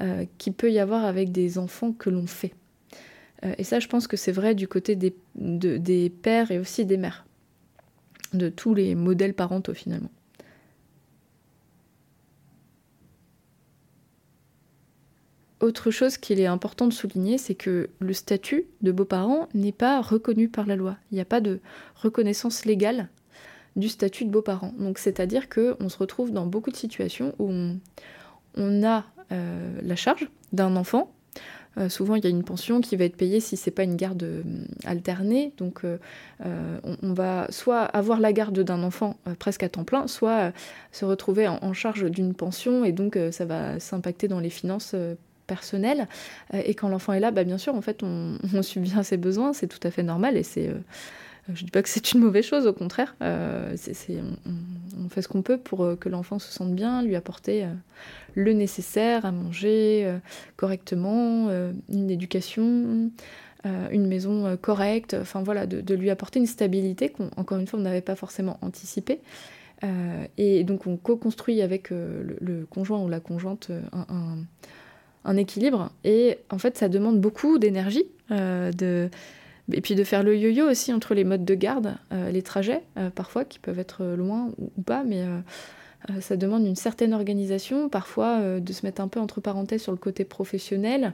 euh, 0.00 0.24
qui 0.38 0.52
peut 0.52 0.70
y 0.70 0.78
avoir 0.78 1.04
avec 1.04 1.32
des 1.32 1.58
enfants 1.58 1.92
que 1.92 2.10
l'on 2.10 2.26
fait. 2.26 2.54
et 3.56 3.64
ça, 3.64 3.80
je 3.80 3.88
pense 3.88 4.06
que 4.06 4.16
c'est 4.16 4.32
vrai 4.32 4.54
du 4.54 4.68
côté 4.68 4.94
des, 4.94 5.14
des 5.34 6.10
pères 6.10 6.50
et 6.52 6.58
aussi 6.58 6.84
des 6.84 6.96
mères. 6.96 7.24
de 8.34 8.48
tous 8.50 8.74
les 8.74 8.94
modèles 8.94 9.34
parentaux 9.34 9.74
finalement. 9.74 10.10
Autre 15.60 15.90
chose 15.90 16.18
qu'il 16.18 16.38
est 16.38 16.46
important 16.46 16.86
de 16.86 16.92
souligner, 16.92 17.36
c'est 17.36 17.56
que 17.56 17.90
le 17.98 18.12
statut 18.12 18.66
de 18.80 18.92
beau-parent 18.92 19.48
n'est 19.54 19.72
pas 19.72 20.00
reconnu 20.00 20.48
par 20.48 20.66
la 20.66 20.76
loi. 20.76 20.96
Il 21.10 21.16
n'y 21.16 21.20
a 21.20 21.24
pas 21.24 21.40
de 21.40 21.58
reconnaissance 21.96 22.64
légale 22.64 23.08
du 23.74 23.88
statut 23.88 24.24
de 24.24 24.30
beau-parent. 24.30 24.72
Donc 24.78 24.98
c'est-à-dire 24.98 25.48
qu'on 25.48 25.88
se 25.88 25.98
retrouve 25.98 26.32
dans 26.32 26.46
beaucoup 26.46 26.70
de 26.70 26.76
situations 26.76 27.34
où 27.40 27.50
on, 28.56 28.84
a 28.84 29.04
euh, 29.32 29.80
la 29.82 29.96
charge 29.96 30.28
d'un 30.52 30.76
enfant. 30.76 31.12
Euh, 31.76 31.88
souvent, 31.88 32.14
il 32.14 32.24
y 32.24 32.26
a 32.26 32.30
une 32.30 32.44
pension 32.44 32.80
qui 32.80 32.96
va 32.96 33.04
être 33.04 33.16
payée 33.16 33.40
si 33.40 33.56
c'est 33.56 33.70
pas 33.70 33.84
une 33.84 33.94
garde 33.96 34.22
euh, 34.22 34.42
alternée. 34.84 35.52
Donc, 35.58 35.82
on, 36.44 37.12
va 37.14 37.46
soit 37.50 37.82
avoir 37.82 38.20
la 38.20 38.32
garde 38.32 38.60
d'un 38.60 38.84
enfant 38.84 39.16
presque 39.40 39.64
à 39.64 39.68
temps 39.68 39.84
plein, 39.84 40.06
soit 40.06 40.52
se 40.92 41.04
retrouver 41.04 41.48
en 41.48 41.72
charge 41.72 42.08
d'une 42.10 42.34
pension 42.34 42.84
et 42.84 42.92
donc 42.92 43.18
ça 43.32 43.44
va 43.44 43.80
s'impacter 43.80 44.28
dans 44.28 44.40
les 44.40 44.50
finances 44.50 44.94
personnel. 45.48 46.06
Euh, 46.54 46.62
et 46.64 46.74
quand 46.74 46.88
l'enfant 46.88 47.12
est 47.12 47.20
là, 47.20 47.32
bah, 47.32 47.42
bien 47.42 47.58
sûr, 47.58 47.74
en 47.74 47.80
fait, 47.80 48.04
on, 48.04 48.38
on 48.54 48.62
subit 48.62 48.92
ses 49.02 49.16
besoins, 49.16 49.52
c'est 49.52 49.66
tout 49.66 49.80
à 49.82 49.90
fait 49.90 50.04
normal 50.04 50.36
et 50.36 50.44
c'est. 50.44 50.68
Euh, 50.68 50.74
je 51.54 51.64
dis 51.64 51.70
pas 51.70 51.82
que 51.82 51.88
c'est 51.88 52.12
une 52.12 52.20
mauvaise 52.20 52.44
chose, 52.44 52.66
au 52.66 52.74
contraire. 52.74 53.16
Euh, 53.22 53.74
on, 55.02 55.08
fait 55.08 55.22
ce 55.22 55.28
qu'on 55.28 55.40
peut 55.40 55.56
pour 55.56 55.98
que 55.98 56.10
l'enfant 56.10 56.38
se 56.38 56.52
sente 56.52 56.74
bien, 56.74 57.02
lui 57.02 57.16
apporter 57.16 57.66
le 58.34 58.52
nécessaire 58.52 59.24
à 59.24 59.32
manger 59.32 60.14
correctement, 60.58 61.48
une 61.88 62.10
éducation, 62.10 63.10
une 63.64 64.06
maison 64.06 64.58
correcte, 64.58 65.16
enfin 65.18 65.42
voilà, 65.42 65.64
de, 65.64 65.94
lui 65.94 66.10
apporter 66.10 66.38
une 66.38 66.46
stabilité 66.46 67.08
qu'encore 67.08 67.56
une 67.56 67.66
fois 67.66 67.78
on 67.78 67.82
n'avait 67.82 68.02
pas 68.02 68.14
forcément 68.14 68.58
anticipée. 68.60 69.22
et 70.36 70.64
donc 70.64 70.86
on 70.86 70.98
co-construit 70.98 71.62
avec 71.62 71.88
le, 71.88 72.66
conjoint 72.68 73.02
ou 73.02 73.08
la 73.08 73.20
conjointe 73.20 73.70
un 73.94 74.36
équilibre. 75.36 75.90
Et 76.04 76.38
en 76.50 76.58
fait, 76.58 76.78
ça 76.78 76.88
demande 76.88 77.20
beaucoup 77.20 77.58
d'énergie. 77.58 78.04
Euh. 78.30 79.08
Et 79.70 79.82
puis 79.82 79.94
de 79.94 80.02
faire 80.04 80.22
le 80.22 80.34
yo-yo 80.34 80.70
aussi 80.70 80.94
entre 80.94 81.12
les 81.12 81.24
modes 81.24 81.44
de 81.44 81.54
garde, 81.54 81.96
euh, 82.10 82.30
les 82.30 82.40
trajets, 82.40 82.82
euh, 82.96 83.10
parfois, 83.10 83.44
qui 83.44 83.58
peuvent 83.58 83.78
être 83.78 84.02
loin 84.02 84.50
ou, 84.56 84.82
pas, 84.82 85.04
mais 85.04 85.22
ça 86.20 86.36
demande 86.36 86.64
une 86.64 86.76
certaine 86.76 87.12
organisation, 87.12 87.90
parfois 87.90 88.60
de 88.60 88.72
se 88.72 88.86
mettre 88.86 89.02
un 89.02 89.08
peu 89.08 89.20
entre 89.20 89.42
parenthèses 89.42 89.82
sur 89.82 89.92
le 89.92 89.98
côté 89.98 90.24
professionnel. 90.24 91.12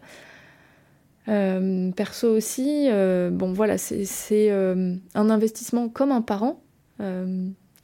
perso 1.26 2.28
aussi, 2.28 2.88
bon 3.32 3.52
voilà, 3.52 3.76
c'est 3.76 4.50
un 4.50 5.30
investissement 5.30 5.88
comme 5.88 6.12
un 6.12 6.22
parent, 6.22 6.62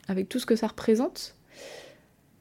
avec 0.06 0.28
tout 0.28 0.38
ce 0.38 0.46
que 0.46 0.54
ça 0.54 0.68
représente. 0.68 1.34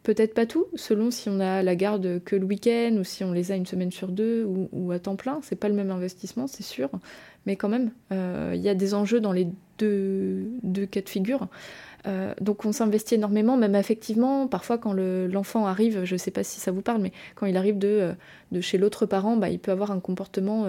Peut-être 0.03 0.33
pas 0.33 0.45
tout, 0.45 0.65
selon 0.75 1.11
si 1.11 1.27
on 1.27 1.41
a 1.41 1.61
la 1.61 1.75
garde 1.75 2.21
que 2.23 2.37
le 2.37 2.45
week-end 2.45 2.95
ou 2.97 3.03
si 3.03 3.25
on 3.25 3.33
les 3.33 3.51
a 3.51 3.55
une 3.55 3.65
semaine 3.65 3.91
sur 3.91 4.07
deux 4.07 4.45
ou, 4.45 4.91
à 4.91 4.99
temps 4.99 5.17
plein. 5.17 5.39
C'est 5.43 5.57
pas 5.57 5.67
le 5.67 5.75
même 5.75 5.91
investissement, 5.91 6.47
c'est 6.47 6.63
sûr, 6.63 6.89
mais 7.45 7.57
quand 7.57 7.67
même, 7.67 7.91
euh, 8.13 8.53
il 8.55 8.61
y 8.61 8.69
a 8.69 8.75
des 8.75 8.93
enjeux 8.93 9.19
dans 9.19 9.33
les 9.33 9.49
deux, 9.77 10.45
deux 10.63 10.85
cas 10.85 11.01
de 11.01 11.09
figure. 11.09 11.47
Euh, 12.07 12.33
donc 12.39 12.63
on 12.63 12.71
s'investit 12.71 13.15
énormément, 13.15 13.57
même 13.57 13.75
affectivement. 13.75 14.47
Parfois, 14.47 14.77
quand 14.77 14.93
l'enfant 14.93 15.65
arrive, 15.65 16.05
je 16.05 16.15
sais 16.15 16.31
pas 16.31 16.45
si 16.45 16.61
ça 16.61 16.71
vous 16.71 16.81
parle, 16.81 17.01
mais 17.01 17.11
quand 17.35 17.45
il 17.45 17.57
arrive 17.57 17.77
de, 17.77 17.87
euh, 17.87 18.13
de 18.53 18.61
chez 18.61 18.77
l'autre 18.77 19.05
parent, 19.05 19.35
bah, 19.35 19.49
il 19.49 19.59
peut 19.59 19.71
avoir 19.71 19.91
un 19.91 19.99
comportement, 19.99 20.65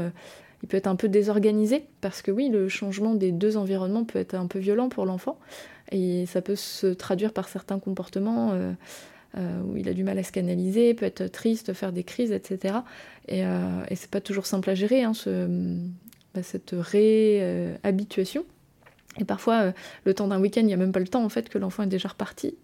il 0.65 0.69
peut 0.69 0.77
être 0.77 0.89
un 0.89 0.97
peu 0.97 1.09
désorganisé, 1.09 1.85
parce 2.01 2.21
que 2.21 2.33
oui, 2.33 2.49
le 2.49 2.69
changement 2.69 3.15
des 3.15 3.31
deux 3.31 3.57
environnements 3.57 4.05
peut 4.05 4.19
être 4.19 4.35
un 4.35 4.49
peu 4.49 4.59
violent 4.59 4.89
pour 4.89 5.07
l'enfant, 5.07 5.39
et 5.93 6.27
ça 6.27 6.43
peut 6.43 6.57
se 6.57 6.89
traduire 6.89 7.33
par 7.33 7.49
certains 7.49 7.79
comportements. 7.79 8.55
Où 9.37 9.77
il 9.77 9.89
a 9.89 9.93
du 9.93 10.05
mal 10.05 10.19
à 10.19 10.23
se 10.23 10.33
canaliser, 10.33 10.95
peut 10.95 11.07
être 11.07 11.27
triste, 11.27 11.73
faire 11.73 11.93
des 11.93 12.05
crises, 12.05 12.33
etc. 12.33 12.75
Et, 13.29 13.45
euh, 13.45 13.85
et 13.89 13.97
c'est 13.97 14.11
pas 14.11 14.21
toujours 14.21 14.47
simple 14.47 14.71
à 14.71 14.75
gérer, 14.75 15.03
hein, 15.03 15.15
ce, 15.15 15.47
bah, 16.35 16.43
cette 16.43 16.75
réhabituation. 16.79 18.45
Et 19.19 19.25
parfois, 19.25 19.63
euh, 19.63 19.73
le 20.05 20.15
temps 20.15 20.29
d'un 20.29 20.41
week-end, 20.41 20.61
il 20.61 20.67
n'y 20.67 20.75
a 20.75 20.77
même 20.77 20.93
pas 20.93 21.01
le 21.01 21.09
temps 21.09 21.25
en 21.25 21.29
fait 21.29 21.49
que 21.49 21.59
l'enfant 21.59 21.83
est 21.83 21.89
déjà 21.89 22.09
reparti. 22.09 22.55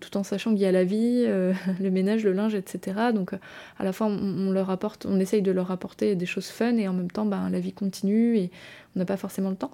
Tout 0.00 0.16
en 0.16 0.22
sachant 0.22 0.50
qu'il 0.50 0.60
y 0.60 0.66
a 0.66 0.72
la 0.72 0.84
vie, 0.84 1.24
le 1.80 1.90
ménage, 1.90 2.24
le 2.24 2.32
linge, 2.32 2.54
etc. 2.54 3.12
Donc 3.14 3.34
à 3.78 3.84
la 3.84 3.92
fois 3.92 4.08
on, 4.08 4.50
leur 4.50 4.70
apporte, 4.70 5.06
on 5.06 5.20
essaye 5.20 5.42
de 5.42 5.52
leur 5.52 5.70
apporter 5.70 6.16
des 6.16 6.26
choses 6.26 6.48
fun 6.48 6.76
et 6.76 6.88
en 6.88 6.92
même 6.92 7.10
temps 7.10 7.24
ben, 7.24 7.48
la 7.50 7.60
vie 7.60 7.72
continue 7.72 8.36
et 8.36 8.50
on 8.96 8.98
n'a 8.98 9.04
pas 9.04 9.16
forcément 9.16 9.50
le 9.50 9.56
temps. 9.56 9.70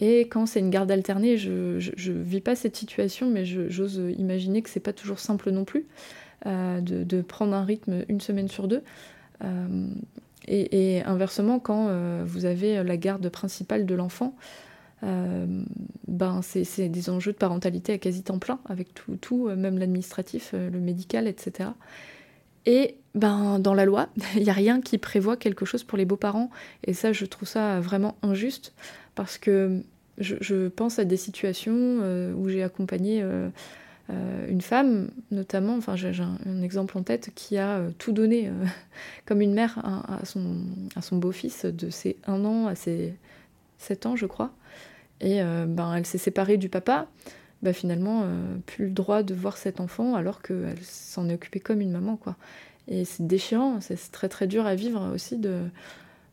Et 0.00 0.20
quand 0.22 0.46
c'est 0.46 0.60
une 0.60 0.70
garde 0.70 0.90
alternée, 0.90 1.36
je, 1.36 1.50
ne 1.50 2.22
vis 2.22 2.40
pas 2.40 2.56
cette 2.56 2.76
situation, 2.76 3.28
mais 3.28 3.44
j'ose 3.44 4.02
imaginer 4.16 4.62
que 4.62 4.70
c'est 4.70 4.80
pas 4.80 4.94
toujours 4.94 5.18
simple 5.18 5.50
non 5.50 5.64
plus 5.64 5.86
euh, 6.46 6.80
de, 6.80 7.20
prendre 7.20 7.54
un 7.54 7.64
rythme 7.64 8.04
une 8.08 8.20
semaine 8.20 8.48
sur 8.48 8.66
deux. 8.66 8.82
Euh, 9.44 9.88
et, 10.48 11.02
inversement, 11.04 11.58
quand 11.58 11.88
euh, 11.88 12.22
vous 12.26 12.46
avez 12.46 12.82
la 12.82 12.96
garde 12.96 13.28
principale 13.28 13.84
de 13.84 13.94
l'enfant, 13.94 14.34
ben 15.02 16.40
c'est 16.42 16.88
des 16.88 17.10
enjeux 17.10 17.32
de 17.32 17.38
parentalité 17.38 17.94
à 17.94 17.98
quasi 17.98 18.22
temps 18.22 18.38
plein, 18.38 18.60
avec 18.66 18.94
tout, 18.94 19.16
tout 19.16 19.48
même 19.48 19.78
l'administratif, 19.78 20.52
le 20.52 20.78
médical, 20.78 21.26
etc. 21.26 21.70
Et 22.66 22.96
ben, 23.14 23.58
dans 23.58 23.74
la 23.74 23.84
loi, 23.84 24.08
il 24.36 24.42
n'y 24.42 24.50
a 24.50 24.54
rien 24.54 24.80
qui 24.80 24.98
prévoit 24.98 25.36
quelque 25.36 25.64
chose 25.64 25.84
pour 25.84 25.98
les 25.98 26.04
beaux-parents. 26.04 26.50
Et 26.84 26.94
ça, 26.94 27.12
je 27.12 27.24
trouve 27.24 27.48
ça 27.48 27.80
vraiment 27.80 28.16
injuste 28.22 28.74
parce 29.14 29.38
que 29.38 29.82
je, 30.18 30.68
pense 30.68 30.98
à 30.98 31.04
des 31.04 31.16
situations 31.16 31.74
euh, 31.76 32.34
où 32.34 32.48
j'ai 32.48 32.62
accompagné 32.62 33.22
euh, 33.22 33.48
euh, 34.10 34.46
une 34.48 34.60
femme, 34.60 35.10
notamment, 35.30 35.76
enfin 35.76 35.96
j'ai 35.96 36.12
un, 36.20 36.62
exemple 36.62 36.98
en 36.98 37.02
tête, 37.02 37.30
qui 37.34 37.56
a 37.56 37.82
tout 37.98 38.12
donné 38.12 38.50
comme 39.26 39.40
une 39.40 39.54
mère 39.54 39.78
à, 39.78 40.24
son, 40.24 40.56
à 40.94 41.02
son 41.02 41.16
beau-fils 41.16 41.64
de 41.64 41.90
ses 41.90 42.16
1 42.26 42.44
an 42.44 42.66
à 42.66 42.74
ses 42.74 43.14
7 43.78 44.06
ans, 44.06 44.16
je 44.16 44.26
crois. 44.26 44.52
Et 45.20 45.40
ben, 45.42 45.94
elle 45.96 46.06
s'est 46.06 46.18
séparée 46.18 46.56
du 46.56 46.68
papa. 46.68 47.06
Ben, 47.62 47.74
finalement, 47.74 48.24
plus 48.64 48.86
le 48.86 48.92
droit 48.92 49.22
de 49.22 49.34
voir 49.34 49.58
cet 49.58 49.80
enfant 49.80 50.14
alors 50.14 50.40
qu'elle 50.40 50.82
s'en 50.82 51.28
est 51.28 51.34
occupée 51.34 51.60
comme 51.60 51.82
une 51.82 51.90
maman. 51.90 52.16
quoi. 52.16 52.36
Et 52.88 53.04
c'est 53.04 53.26
déchirant, 53.26 53.80
c'est 53.80 53.98
très 54.10 54.28
très 54.28 54.46
dur 54.46 54.66
à 54.66 54.74
vivre 54.74 55.12
aussi 55.14 55.36
de, 55.36 55.60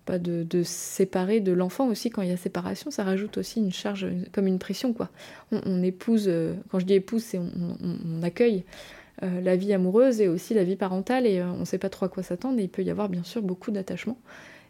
pas 0.08 0.18
de, 0.18 0.42
de 0.42 0.64
séparer 0.64 1.40
de 1.40 1.52
l'enfant 1.52 1.88
aussi 1.88 2.10
quand 2.10 2.24
il 2.24 2.30
y 2.30 2.32
a 2.32 2.38
séparation, 2.38 2.90
ça 2.90 3.04
rajoute 3.04 3.38
aussi 3.38 3.60
une 3.60 3.72
charge 3.72 4.08
comme 4.32 4.48
une 4.48 4.58
pression 4.58 4.94
quoi. 4.94 5.10
On, 5.52 5.84
épouse, 5.84 6.26
euh, 6.28 6.56
quand 6.72 6.80
je 6.80 6.86
dis 6.86 6.94
épouse, 6.94 7.22
c'est 7.24 7.38
on, 7.38 8.24
accueille 8.24 8.64
euh, 9.22 9.42
la 9.42 9.56
vie 9.56 9.74
amoureuse 9.74 10.22
et 10.22 10.28
aussi 10.28 10.54
la 10.54 10.64
vie 10.64 10.78
parentale 10.78 11.28
et 11.28 11.40
euh, 11.40 11.52
on 11.52 11.60
ne 11.60 11.66
sait 11.66 11.78
pas 11.78 11.90
trop 11.90 12.06
à 12.06 12.10
quoi 12.10 12.24
s'attendre 12.24 12.58
et 12.60 12.64
il 12.64 12.70
peut 12.70 12.84
y 12.84 12.90
avoir 12.90 13.10
bien 13.10 13.24
sûr 13.24 13.44
beaucoup 13.44 13.70
d'attachement. 13.70 14.18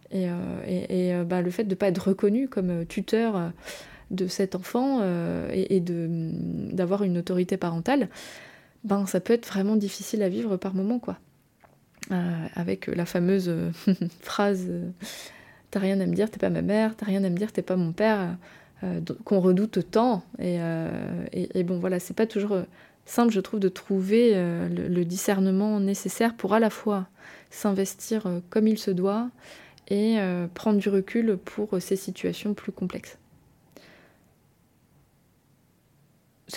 Et, 0.10 0.30
et, 0.66 1.14
bah, 1.26 1.42
le 1.42 1.52
fait 1.52 1.66
de 1.66 1.72
ne 1.72 1.76
pas 1.76 1.90
être 1.90 2.08
reconnu 2.08 2.48
comme 2.48 2.86
tuteur 2.86 3.52
de 4.12 4.28
cet 4.28 4.56
enfant 4.56 5.04
et, 5.52 5.76
et 5.76 5.80
d'avoir 5.82 7.04
une 7.04 7.18
autorité 7.18 7.58
parentale, 7.58 8.10
ben 8.84 9.06
ça 9.06 9.20
peut 9.20 9.34
être 9.34 9.48
vraiment 9.48 9.76
difficile 9.76 10.24
à 10.24 10.30
vivre 10.30 10.58
par 10.58 10.74
moment 10.74 11.00
quoi. 11.00 11.18
Euh, 12.12 12.48
avec 12.56 12.88
la 12.88 13.06
fameuse 13.06 13.50
euh, 13.50 13.72
phrase 14.22 14.68
euh, 14.70 14.90
T'as 15.72 15.80
rien 15.82 16.00
à 16.00 16.06
me 16.06 16.14
dire, 16.14 16.32
t'es 16.32 16.40
pas 16.40 16.50
ma 16.50 16.62
mère, 16.62 16.96
t'as 16.96 17.06
rien 17.06 17.22
à 17.26 17.30
me 17.30 17.36
dire, 17.36 17.52
t'es 17.52 17.62
pas 17.62 17.76
mon 17.76 17.92
père, 17.92 18.38
qu'on 19.26 19.42
redoute 19.42 19.92
tant. 19.92 20.24
Et, 20.40 20.60
et, 21.34 21.64
bon, 21.66 21.78
voilà, 21.80 22.00
c'est 22.00 22.14
pas 22.14 22.26
toujours 22.26 22.58
simple, 23.06 23.34
je 23.34 23.42
trouve, 23.42 23.60
de 23.60 23.68
trouver 23.68 24.34
le, 24.34 25.04
discernement 25.04 25.82
nécessaire 25.82 26.36
pour 26.36 26.54
à 26.54 26.62
la 26.62 26.70
fois 26.70 27.08
s'investir 27.50 28.26
comme 28.50 28.66
il 28.66 28.78
se 28.78 28.92
doit 28.92 29.30
et 29.90 30.20
prendre 30.54 30.80
du 30.80 30.88
recul 30.88 31.36
pour 31.36 31.82
ces 31.82 31.98
situations 31.98 32.54
plus 32.54 32.72
complexes. 32.72 33.18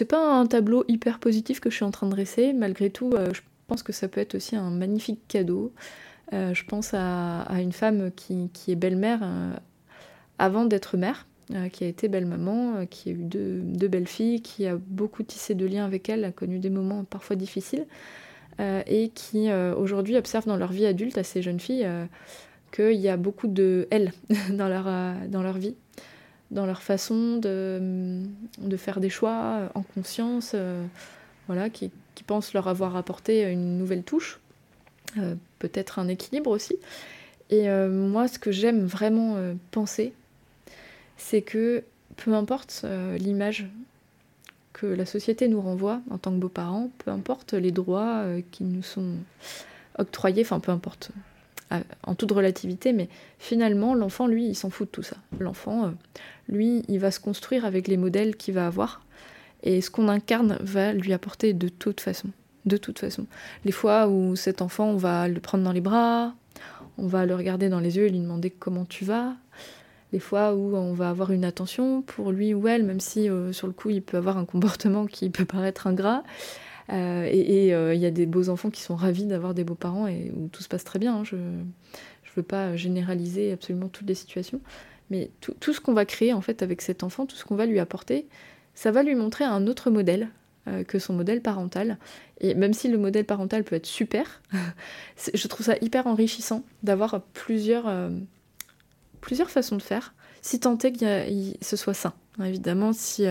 C'est 0.01 0.07
pas 0.07 0.35
un 0.35 0.47
tableau 0.47 0.83
hyper 0.89 1.19
positif 1.19 1.61
que 1.61 1.69
je 1.69 1.75
suis 1.75 1.85
en 1.85 1.91
train 1.91 2.07
de 2.07 2.13
dresser, 2.13 2.55
malgré 2.55 2.89
tout, 2.89 3.13
je 3.35 3.41
pense 3.67 3.83
que 3.83 3.93
ça 3.93 4.09
peut 4.09 4.23
être 4.23 4.35
aussi 4.35 4.57
un 4.57 4.71
magnifique 4.71 5.21
cadeau. 5.29 5.75
Euh, 6.33 6.55
je 6.55 6.65
pense 6.65 6.95
à, 6.95 7.45
une 7.61 7.73
femme 7.73 8.11
qui, 8.17 8.49
est 8.69 8.77
belle-mère 8.77 9.19
euh, 9.23 9.53
avant 10.39 10.65
d'être 10.65 10.97
mère, 10.97 11.27
euh, 11.55 11.69
qui 11.69 11.85
a 11.85 11.87
été 11.87 12.09
belle-maman, 12.09 12.87
qui 12.87 13.11
a 13.11 13.13
eu 13.13 13.25
deux, 13.25 13.89
belles 13.89 14.07
filles, 14.07 14.41
qui 14.41 14.67
a 14.67 14.79
beaucoup 14.79 15.23
tissé 15.23 15.55
de 15.55 15.67
liens 15.67 15.85
avec 15.85 16.09
elle, 16.09 16.25
a 16.25 16.33
connu 16.33 16.61
des 16.61 16.71
moments 16.71 17.05
parfois 17.05 17.37
difficiles, 17.37 17.85
et 18.59 19.11
qui 19.15 19.53
aujourd'hui 19.53 20.17
observe 20.17 20.47
dans 20.47 20.57
leur 20.57 20.73
vie 20.73 20.87
adulte 20.87 21.19
à 21.19 21.25
ces 21.25 21.43
jeunes 21.43 21.61
filles 21.61 21.87
qu'il 22.73 22.95
y 23.01 23.09
a 23.11 23.19
beaucoup 23.19 23.49
de 23.49 23.87
elles 23.91 24.13
dans 24.51 24.69
leur, 24.69 24.87
dans 25.29 25.43
leur 25.43 25.59
vie, 25.59 25.75
dans 26.51 26.67
leur 26.67 26.83
façon 26.83 27.37
de, 27.37 28.23
de 28.59 28.77
faire 28.77 29.01
des 29.01 29.11
choix 29.11 29.71
en 29.75 29.83
conscience, 29.83 30.55
voilà, 31.47 31.71
qui, 31.71 31.91
pensent 32.27 32.53
leur 32.53 32.69
avoir 32.69 32.97
apporté 32.97 33.51
une 33.51 33.79
nouvelle 33.79 34.03
touche, 34.03 34.41
euh, 35.19 35.35
peut-être 35.59 35.99
un 35.99 36.07
équilibre 36.07 36.51
aussi. 36.51 36.77
Et 37.49 37.69
euh, 37.69 37.91
moi, 37.91 38.29
ce 38.29 38.39
que 38.39 38.53
j'aime 38.53 38.85
vraiment 38.85 39.37
euh, 39.37 39.55
penser, 39.71 40.13
c'est 41.17 41.43
que 41.43 41.83
peu 42.17 42.35
importe 42.35 42.85
l'image 43.19 43.69
que 44.73 44.87
la 44.87 45.07
société 45.07 45.49
nous 45.49 45.61
renvoie 45.61 46.03
en 46.11 46.19
tant 46.19 46.31
que 46.31 46.37
beaux-parents, 46.37 46.91
peu 46.99 47.11
importe 47.11 47.55
les 47.55 47.73
droits 47.73 48.25
qui 48.51 48.65
nous 48.65 48.83
sont 48.83 49.15
octroyés, 49.99 50.43
enfin 50.43 50.61
peu 50.61 50.71
importe, 50.73 51.11
en 52.03 52.15
toute 52.15 52.33
relativité, 52.33 52.93
mais 52.93 53.09
finalement, 53.39 53.95
l'enfant, 53.95 54.27
lui, 54.27 54.47
il 54.47 54.55
s'en 54.55 54.71
fout 54.71 54.89
de 54.89 54.91
tout 54.91 55.03
ça. 55.03 55.17
L'enfant, 55.39 55.93
lui, 56.49 56.83
il 56.89 56.99
va 56.99 57.11
se 57.11 57.21
construire 57.21 57.65
avec 57.65 57.89
les 57.89 57.97
modèles 57.97 58.37
qu'il 58.37 58.55
va 58.55 58.67
avoir, 58.67 59.03
et 59.63 59.81
ce 59.81 59.91
qu'on 59.91 60.09
incarne 60.09 60.57
va 60.61 60.93
lui 60.93 61.13
apporter 61.13 61.53
de 61.53 61.69
toute 61.69 62.01
façon. 62.01 62.29
De 62.67 62.77
toute 62.77 62.99
façon. 62.99 63.27
Les 63.65 63.73
fois 63.73 64.09
où 64.09 64.37
cet 64.37 64.63
enfant, 64.63 64.87
on 64.87 64.97
va 64.97 65.29
le 65.29 65.41
prendre 65.41 65.65
dans 65.65 65.73
les 65.73 65.81
bras, 65.81 66.35
on 66.99 67.07
va 67.07 67.25
le 67.25 67.35
regarder 67.35 67.69
dans 67.69 67.81
les 67.81 67.97
yeux 67.97 68.07
et 68.07 68.11
lui 68.11 68.21
demander 68.21 68.51
comment 68.51 68.85
tu 68.85 69.05
vas. 69.05 69.35
Les 70.13 70.19
fois 70.19 70.55
où 70.55 70.77
on 70.77 70.93
va 70.93 71.09
avoir 71.09 71.31
une 71.31 71.45
attention 71.45 72.03
pour 72.03 72.33
lui 72.33 72.53
ou 72.53 72.69
elle, 72.69 72.83
même 72.83 73.01
si 73.01 73.29
euh, 73.29 73.53
sur 73.53 73.67
le 73.67 73.73
coup 73.73 73.91
il 73.91 74.03
peut 74.03 74.17
avoir 74.17 74.37
un 74.37 74.45
comportement 74.45 75.07
qui 75.07 75.31
peut 75.31 75.45
paraître 75.45 75.87
ingrat. 75.87 76.23
Euh, 76.93 77.29
et 77.31 77.73
euh, 77.73 77.95
il 77.95 78.01
y 78.01 78.07
a 78.07 78.11
des 78.11 78.27
beaux 78.27 78.49
enfants 78.49 78.71
qui 78.71 78.83
sont 78.83 78.97
ravis 78.97 79.25
d'avoir 79.25 79.55
des 79.55 79.65
beaux 79.65 79.75
parents 79.75 80.07
et 80.07 80.33
où 80.35 80.49
tout 80.49 80.63
se 80.63 80.69
passe 80.69 80.85
très 80.85 80.99
bien. 80.99 81.17
Hein. 81.17 81.25
Je 81.25 81.37
ne 81.37 81.65
veux 82.37 82.43
pas 82.43 82.77
généraliser 82.77 83.53
absolument 83.53 83.89
toutes 83.89 84.09
les 84.09 84.15
situations. 84.15 84.61
Mais 85.11 85.31
tout, 85.41 85.73
ce 85.73 85.81
qu'on 85.81 85.93
va 85.93 86.05
créer 86.05 86.33
en 86.33 86.41
fait 86.41 86.63
avec 86.63 86.83
cet 86.83 87.03
enfant, 87.03 87.27
tout 87.27 87.37
ce 87.37 87.45
qu'on 87.45 87.57
va 87.57 87.67
lui 87.67 87.81
apporter, 87.81 88.27
ça 88.75 88.93
va 88.93 89.03
lui 89.03 89.15
montrer 89.15 89.45
un 89.45 89.67
autre 89.67 89.91
modèle 89.91 90.29
euh, 90.69 90.85
que 90.85 90.99
son 90.99 91.15
modèle 91.15 91.41
parental. 91.41 91.99
Et 92.41 92.55
même 92.55 92.73
si 92.73 92.89
le 92.89 92.99
modèle 92.99 93.25
parental 93.25 93.65
peut 93.65 93.77
être 93.77 93.87
super, 93.87 94.41
je 95.35 95.49
trouve 95.49 95.67
ça 95.67 95.75
hyper 95.81 96.07
enrichissant 96.07 96.63
d'avoir 96.83 97.23
plusieurs, 97.35 97.93
plusieurs 99.21 99.51
façons 99.51 99.77
de 99.77 99.83
faire, 99.83 100.15
si 100.43 100.61
tant 100.61 100.79
est 100.79 100.93
que 100.93 101.65
ce 101.65 101.77
soit 101.77 101.95
sain. 101.95 102.15
Évidemment, 102.43 102.93
si, 102.93 103.27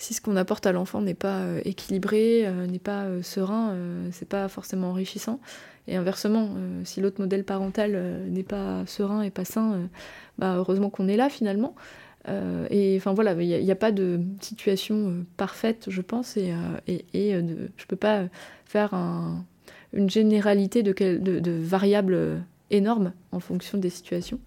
si 0.00 0.14
ce 0.14 0.20
qu'on 0.20 0.36
apporte 0.36 0.66
à 0.66 0.72
l'enfant 0.72 1.00
n'est 1.00 1.14
pas 1.14 1.44
équilibré, 1.64 2.50
n'est 2.68 2.78
pas 2.78 3.06
serein, 3.22 3.76
c'est 4.12 4.28
pas 4.28 4.48
forcément 4.48 4.90
enrichissant. 4.90 5.40
Et 5.86 5.96
inversement, 5.96 6.50
si 6.84 7.00
l'autre 7.00 7.20
modèle 7.20 7.44
parental 7.44 8.22
n'est 8.28 8.42
pas 8.42 8.84
serein 8.86 9.22
et 9.22 9.30
pas 9.30 9.44
sain, 9.44 9.88
bah 10.38 10.54
heureusement 10.56 10.90
qu'on 10.90 11.06
est 11.08 11.16
là 11.16 11.28
finalement. 11.28 11.74
Euh, 12.28 12.66
et 12.70 12.96
enfin 12.96 13.14
voilà, 13.14 13.32
il 13.32 13.64
n'y 13.64 13.70
a, 13.70 13.76
pas 13.76 13.92
de 13.92 14.20
situation 14.40 14.96
euh, 14.96 15.26
parfaite, 15.36 15.86
je 15.88 16.02
pense, 16.02 16.36
et, 16.36 16.52
euh, 16.52 17.40
je 17.76 17.86
peux 17.86 17.96
pas 17.96 18.24
faire 18.66 18.94
une 19.92 20.10
généralité 20.10 20.82
de, 20.82 20.92
de, 20.92 21.50
variables 21.50 22.42
énormes 22.70 23.12
en 23.32 23.40
fonction 23.40 23.78
des 23.78 23.90
situations. 23.90 24.38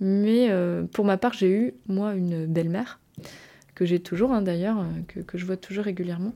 Mais 0.00 0.48
pour 0.92 1.04
ma 1.04 1.18
part, 1.18 1.34
j'ai 1.34 1.50
eu, 1.50 1.74
moi, 1.86 2.14
une 2.14 2.46
belle-mère, 2.46 2.98
que 3.80 3.86
j'ai 3.86 3.98
toujours 3.98 4.32
hein, 4.32 4.42
d'ailleurs, 4.42 4.84
que, 5.08 5.20
que, 5.20 5.38
je 5.38 5.46
vois 5.46 5.56
toujours 5.56 5.84
régulièrement. 5.84 6.34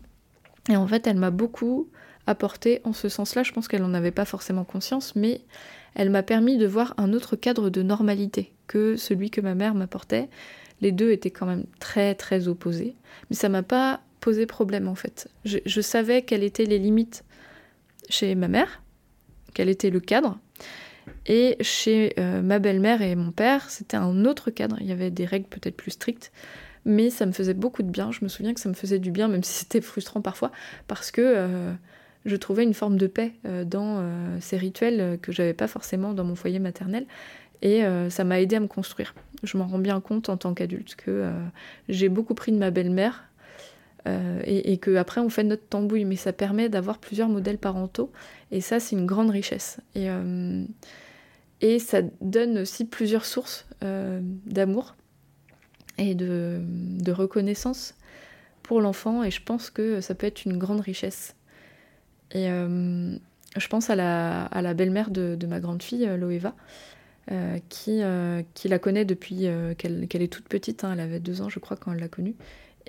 Et 0.71 0.77
en 0.77 0.87
fait, 0.87 1.07
elle 1.07 1.19
m'a 1.19 1.31
beaucoup 1.31 1.91
apporté 2.27 2.81
en 2.85 2.95
ce 2.95 3.11
sens-là. 3.11 3.43
Je 3.43 3.53
pense 3.53 3.69
qu'elle 3.69 3.83
n'en 3.83 3.93
avait 3.93 4.13
pas 4.13 4.25
forcément 4.25 4.65
conscience, 4.65 5.15
mais 5.15 5.43
elle 5.95 6.09
m'a 6.09 6.23
permis 6.23 6.57
de 6.57 6.67
voir 6.67 6.95
un 6.97 7.13
autre 7.13 7.37
cadre 7.37 7.69
de 7.69 7.83
normalité 7.83 8.55
que 8.67 8.97
celui 8.97 9.29
que 9.29 9.43
ma 9.43 9.55
mère 9.55 9.75
m'apportait. 9.75 10.31
Les 10.81 10.91
deux 10.91 11.11
étaient 11.11 11.31
quand 11.31 11.45
même 11.45 11.67
très 11.81 12.15
très 12.15 12.49
opposés, 12.49 12.95
mais 13.29 13.37
ça 13.37 13.51
m'a 13.51 13.63
pas 13.63 14.01
posé 14.21 14.47
problème 14.47 14.89
en 14.89 14.95
fait. 14.95 15.29
Je, 15.45 15.81
savais 15.83 16.23
quelles 16.23 16.45
étaient 16.45 16.65
les 16.65 16.79
limites 16.79 17.25
chez 18.09 18.35
ma 18.37 18.49
mère, 18.49 18.81
quel 19.53 19.69
était 19.69 19.91
le 19.91 20.01
cadre, 20.01 20.39
et 21.27 21.59
chez 21.61 22.15
euh, 22.19 22.41
ma 22.41 22.59
belle-mère 22.59 23.03
et 23.03 23.15
mon 23.17 23.33
père, 23.33 23.69
c'était 23.69 23.99
un 23.99 24.25
autre 24.25 24.51
cadre. 24.51 24.79
Il 24.81 24.87
y 24.87 24.93
avait 24.93 25.11
des 25.11 25.27
règles 25.27 25.47
peut-être 25.47 25.77
plus 25.77 25.91
strictes, 25.91 26.33
mais 26.85 27.11
ça 27.11 27.27
me 27.27 27.33
faisait 27.33 27.55
beaucoup 27.55 27.83
de 27.83 27.91
bien. 27.91 28.13
Je 28.13 28.21
me 28.23 28.29
souviens 28.29 28.55
que 28.55 28.61
ça 28.61 28.69
me 28.69 28.75
faisait 28.75 28.99
du 28.99 29.11
bien, 29.11 29.29
même 29.29 29.43
si 29.43 29.53
c'était 29.53 29.81
frustrant 29.81 30.21
parfois, 30.21 30.51
parce 30.87 31.11
que 31.11 31.23
euh, 31.23 31.73
je 32.25 32.37
trouvais 32.37 32.63
une 32.63 32.75
forme 32.75 32.97
de 32.97 33.07
paix 33.07 33.33
euh, 33.47 33.65
dans 33.65 34.03
ces 34.41 34.57
rituels 34.57 35.19
que 35.21 35.33
j'avais 35.33 35.55
pas 35.55 35.69
forcément 35.69 36.15
dans 36.15 36.25
mon 36.25 36.35
foyer 36.35 36.59
maternel. 36.59 37.07
Et 37.65 37.83
euh, 37.83 38.11
ça 38.11 38.25
m'a 38.25 38.41
aidé 38.41 38.57
à 38.57 38.61
me 38.61 38.67
construire. 38.67 39.15
Je 39.43 39.57
m'en 39.57 39.67
rends 39.67 39.79
bien 39.79 40.01
compte 40.01 40.29
en 40.29 40.37
tant 40.37 40.55
qu'adulte 40.55 40.95
que 40.97 41.11
euh, 41.11 41.33
j'ai 41.89 42.11
beaucoup 42.11 42.35
pris 42.35 42.53
de 42.53 42.59
ma 42.59 42.71
belle-mère 42.71 43.25
euh, 44.07 44.41
et, 44.45 44.77
qu'après 44.77 45.23
on 45.23 45.31
fait 45.31 45.45
notre 45.45 45.67
tambouille, 45.67 46.05
mais 46.05 46.17
ça 46.17 46.35
permet 46.35 46.69
d'avoir 46.69 46.99
plusieurs 46.99 47.31
modèles 47.31 47.57
parentaux 47.57 48.13
et 48.53 48.61
ça 48.61 48.81
c'est 48.81 48.95
une 48.95 49.07
grande 49.07 49.31
richesse. 49.31 49.79
Et 51.61 51.79
ça 51.79 52.03
donne 52.21 52.59
aussi 52.59 52.85
plusieurs 52.85 53.25
sources 53.25 53.67
d'amour 53.81 54.95
et 55.99 56.15
de, 56.15 56.61
reconnaissance 57.11 57.95
pour 58.63 58.81
l'enfant 58.81 59.23
et 59.23 59.31
je 59.31 59.43
pense 59.43 59.71
que 59.71 60.01
ça 60.01 60.15
peut 60.15 60.27
être 60.27 60.45
une 60.45 60.59
grande 60.59 60.81
richesse. 60.81 61.37
Et 62.33 62.47
je 62.49 63.69
pense 63.69 63.91
à 63.91 63.95
la, 63.97 64.75
belle-mère 64.75 65.11
de, 65.11 65.47
ma 65.47 65.61
grande 65.61 65.83
fille, 65.83 66.07
Loeva. 66.19 66.55
Euh, 67.33 67.59
qui, 67.71 68.03
euh, 68.03 68.43
qui, 68.53 68.69
la 68.69 68.79
connaît 68.79 69.07
depuis 69.07 69.47
euh, 69.47 69.73
qu'elle 69.73 70.05
est 70.05 70.31
toute 70.31 70.47
petite. 70.47 70.85
Hein. 70.85 70.93
elle 70.93 71.01
avait 71.01 71.21
deux 71.21 71.41
ans, 71.41 71.49
je 71.49 71.59
crois, 71.59 71.75
quand 71.75 71.93
elle 71.93 72.01
l'a 72.01 72.09
connue. 72.09 72.35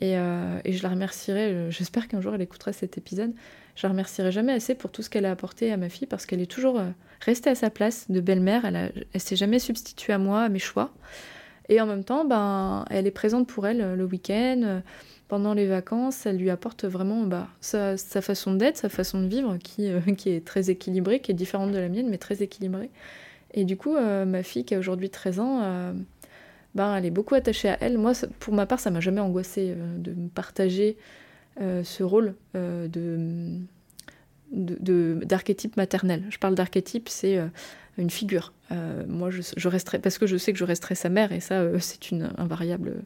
Et, 0.01 0.11
et, 0.11 0.73
je 0.73 0.83
la 0.83 0.89
remercierai, 0.89 1.71
j'espère 1.71 2.09
qu'un 2.09 2.19
jour 2.19 2.35
elle 2.35 2.41
écoutera 2.41 2.73
cet 2.73 2.97
épisode, 2.97 3.31
je 3.77 3.87
la 3.87 3.91
remercierai 3.91 4.29
jamais 4.29 4.51
assez 4.51 4.75
pour 4.75 4.91
tout 4.91 5.01
ce 5.01 5.09
qu'elle 5.09 5.25
a 5.25 5.31
apporté 5.31 5.71
à 5.71 5.77
ma 5.77 5.87
fille 5.87 6.05
parce 6.05 6.25
qu'elle 6.25 6.41
est 6.41 6.51
toujours 6.51 6.81
restée 7.21 7.49
à 7.49 7.55
sa 7.55 7.69
place 7.69 8.11
de 8.11 8.19
belle-mère, 8.19 8.65
elle, 8.65 9.05
elle 9.13 9.21
s'est 9.21 9.37
jamais 9.37 9.57
substituée 9.57 10.11
à 10.11 10.17
moi, 10.17 10.41
à 10.41 10.49
mes 10.49 10.59
choix. 10.59 10.93
Et 11.69 11.82
en 11.82 11.86
même 11.86 12.04
temps, 12.04 12.25
ben, 12.25 12.86
elle 12.89 13.08
est 13.08 13.12
présente 13.12 13.47
pour 13.47 13.65
elle 13.65 13.95
le 13.95 14.06
week-end, 14.06 14.82
pendant 15.28 15.56
les 15.56 15.65
vacances, 15.65 16.28
elle 16.28 16.38
lui 16.38 16.51
apporte 16.51 16.86
vraiment 16.86 17.23
bah, 17.23 17.47
sa, 17.60 17.97
façon 17.97 18.54
d'être, 18.54 18.78
sa 18.78 18.89
façon 18.89 19.21
de 19.21 19.28
vivre 19.28 19.58
qui, 19.58 19.89
qui 20.17 20.30
est 20.30 20.45
très 20.45 20.69
équilibrée, 20.69 21.19
qui 21.19 21.32
est 21.32 21.36
différente 21.36 21.71
de 21.71 21.80
la 21.80 21.89
mienne, 21.89 22.08
mais 22.10 22.17
très 22.17 22.43
équilibrée. 22.43 22.91
Et 23.56 23.63
du 23.63 23.78
coup, 23.78 23.95
euh, 23.95 24.25
ma 24.25 24.43
fille 24.43 24.65
qui 24.65 24.75
a 24.75 24.80
aujourd'hui 24.80 25.10
13 25.10 25.39
ans, 25.39 25.62
euh, 25.63 25.93
ben, 26.75 26.95
elle 26.95 27.06
est 27.06 27.12
beaucoup 27.12 27.36
attachée 27.36 27.69
à 27.69 27.78
elle. 27.80 27.97
Moi, 27.97 28.12
pour 28.39 28.54
ma 28.54 28.65
part, 28.65 28.80
ça 28.80 28.91
m'a 28.91 28.99
jamais 28.99 29.21
angoissé 29.21 29.73
euh, 29.75 29.97
de 29.97 30.13
partager 30.36 30.97
ce 31.58 32.04
rôle 32.04 32.36
de 32.54 33.62
d'archétype 34.51 35.78
maternel. 35.78 36.23
Je 36.30 36.38
parle 36.38 36.54
d'archétype, 36.54 37.08
c'est 37.08 37.39
une 37.97 38.10
figure. 38.10 38.53
moi, 39.08 39.29
je, 39.29 39.67
resterai, 39.67 39.99
parce 39.99 40.17
que 40.17 40.27
je 40.27 40.38
sais 40.38 40.51
que 40.53 40.60
je 40.60 40.65
resterai 40.65 40.95
sa 40.95 41.10
mère, 41.10 41.31
et 41.31 41.39
ça, 41.39 41.63
c'est 41.79 42.12
une 42.12 42.31
invariable 42.38 43.03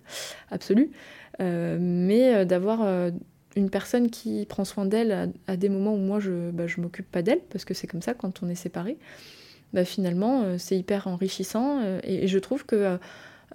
absolue. 0.52 0.92
mais 1.40 2.46
d'avoir 2.46 3.12
une 3.56 3.70
personne 3.70 4.10
qui 4.10 4.46
prend 4.48 4.66
soin 4.66 4.86
d'elle 4.86 5.32
à, 5.48 5.58
des 5.58 5.70
moments 5.70 5.94
où 5.94 6.00
moi, 6.00 6.20
je 6.20 6.52
bah, 6.52 6.66
m'occupe 6.78 7.12
pas 7.12 7.22
d'elle, 7.22 7.42
parce 7.50 7.66
que 7.66 7.74
c'est 7.74 7.88
comme 7.88 8.02
ça 8.02 8.14
quand 8.14 8.42
on 8.44 8.50
est 8.50 8.56
séparés 8.56 8.98
bah, 9.74 9.86
finalement, 9.86 10.44
euh, 10.44 10.56
c'est 10.58 10.78
hyper 10.78 11.08
enrichissant. 11.08 11.80
Euh, 11.82 12.00
et, 12.04 12.28
je 12.28 12.40
trouve 12.40 12.66
que 12.66 12.98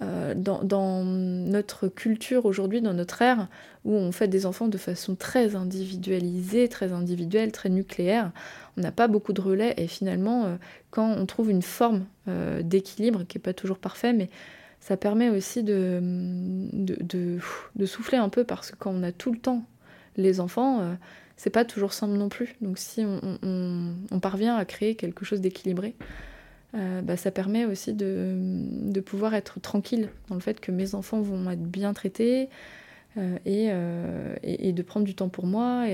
euh, 0.01 0.33
dans, 0.35 1.03
notre 1.03 1.87
culture 1.87 2.45
aujourd'hui, 2.45 2.81
dans 2.81 2.93
notre 2.93 3.21
ère, 3.21 3.47
où 3.83 3.93
on 3.93 4.11
fait 4.11 4.27
des 4.27 4.45
enfants 4.45 4.67
de 4.67 4.77
façon 4.77 5.15
très 5.15 5.55
individualisée, 5.55 6.67
très 6.67 6.91
individuelle, 6.91 7.51
très 7.51 7.69
nucléaire, 7.69 8.31
on 8.77 8.81
n'a 8.81 8.91
pas 8.91 9.07
beaucoup 9.07 9.33
de 9.33 9.41
relais. 9.41 9.73
Et 9.77 9.87
finalement, 9.87 10.57
quand 10.91 11.09
on 11.11 11.25
trouve 11.25 11.49
une 11.51 11.61
forme 11.61 12.05
d'équilibre, 12.61 13.23
qui 13.27 13.37
n'est 13.37 13.43
pas 13.43 13.53
toujours 13.53 13.77
parfait, 13.77 14.11
mais 14.11 14.29
ça 14.79 14.97
permet 14.97 15.29
aussi 15.29 15.63
de, 15.63 16.01
souffler 17.85 18.17
un 18.17 18.29
peu, 18.29 18.43
parce 18.43 18.71
que 18.71 18.75
quand 18.75 18.91
on 18.91 19.03
a 19.03 19.11
tout 19.11 19.31
le 19.31 19.39
temps 19.39 19.65
les 20.17 20.39
enfants, 20.39 20.97
c'est 21.37 21.49
pas 21.49 21.65
toujours 21.65 21.93
simple 21.93 22.13
non 22.13 22.29
plus. 22.29 22.55
Donc 22.61 22.77
si 22.77 23.05
on, 23.05 24.19
parvient 24.19 24.55
à 24.55 24.65
créer 24.65 24.95
quelque 24.95 25.25
chose 25.25 25.41
d'équilibré, 25.41 25.95
euh, 26.73 27.01
bah, 27.01 27.15
ça 27.15 27.31
permet 27.31 27.65
aussi 27.65 27.93
de, 27.93 28.99
pouvoir 29.05 29.33
être 29.33 29.59
tranquille 29.59 30.09
dans 30.29 30.35
le 30.35 30.41
fait 30.41 30.59
que 30.59 30.71
mes 30.71 30.95
enfants 30.95 31.21
vont 31.21 31.49
être 31.49 31.63
bien 31.63 31.93
traités 31.93 32.49
euh, 33.17 33.37
euh, 33.47 34.35
et, 34.43 34.73
de 34.73 34.81
prendre 34.81 35.05
du 35.05 35.15
temps 35.15 35.29
pour 35.29 35.45
moi 35.45 35.85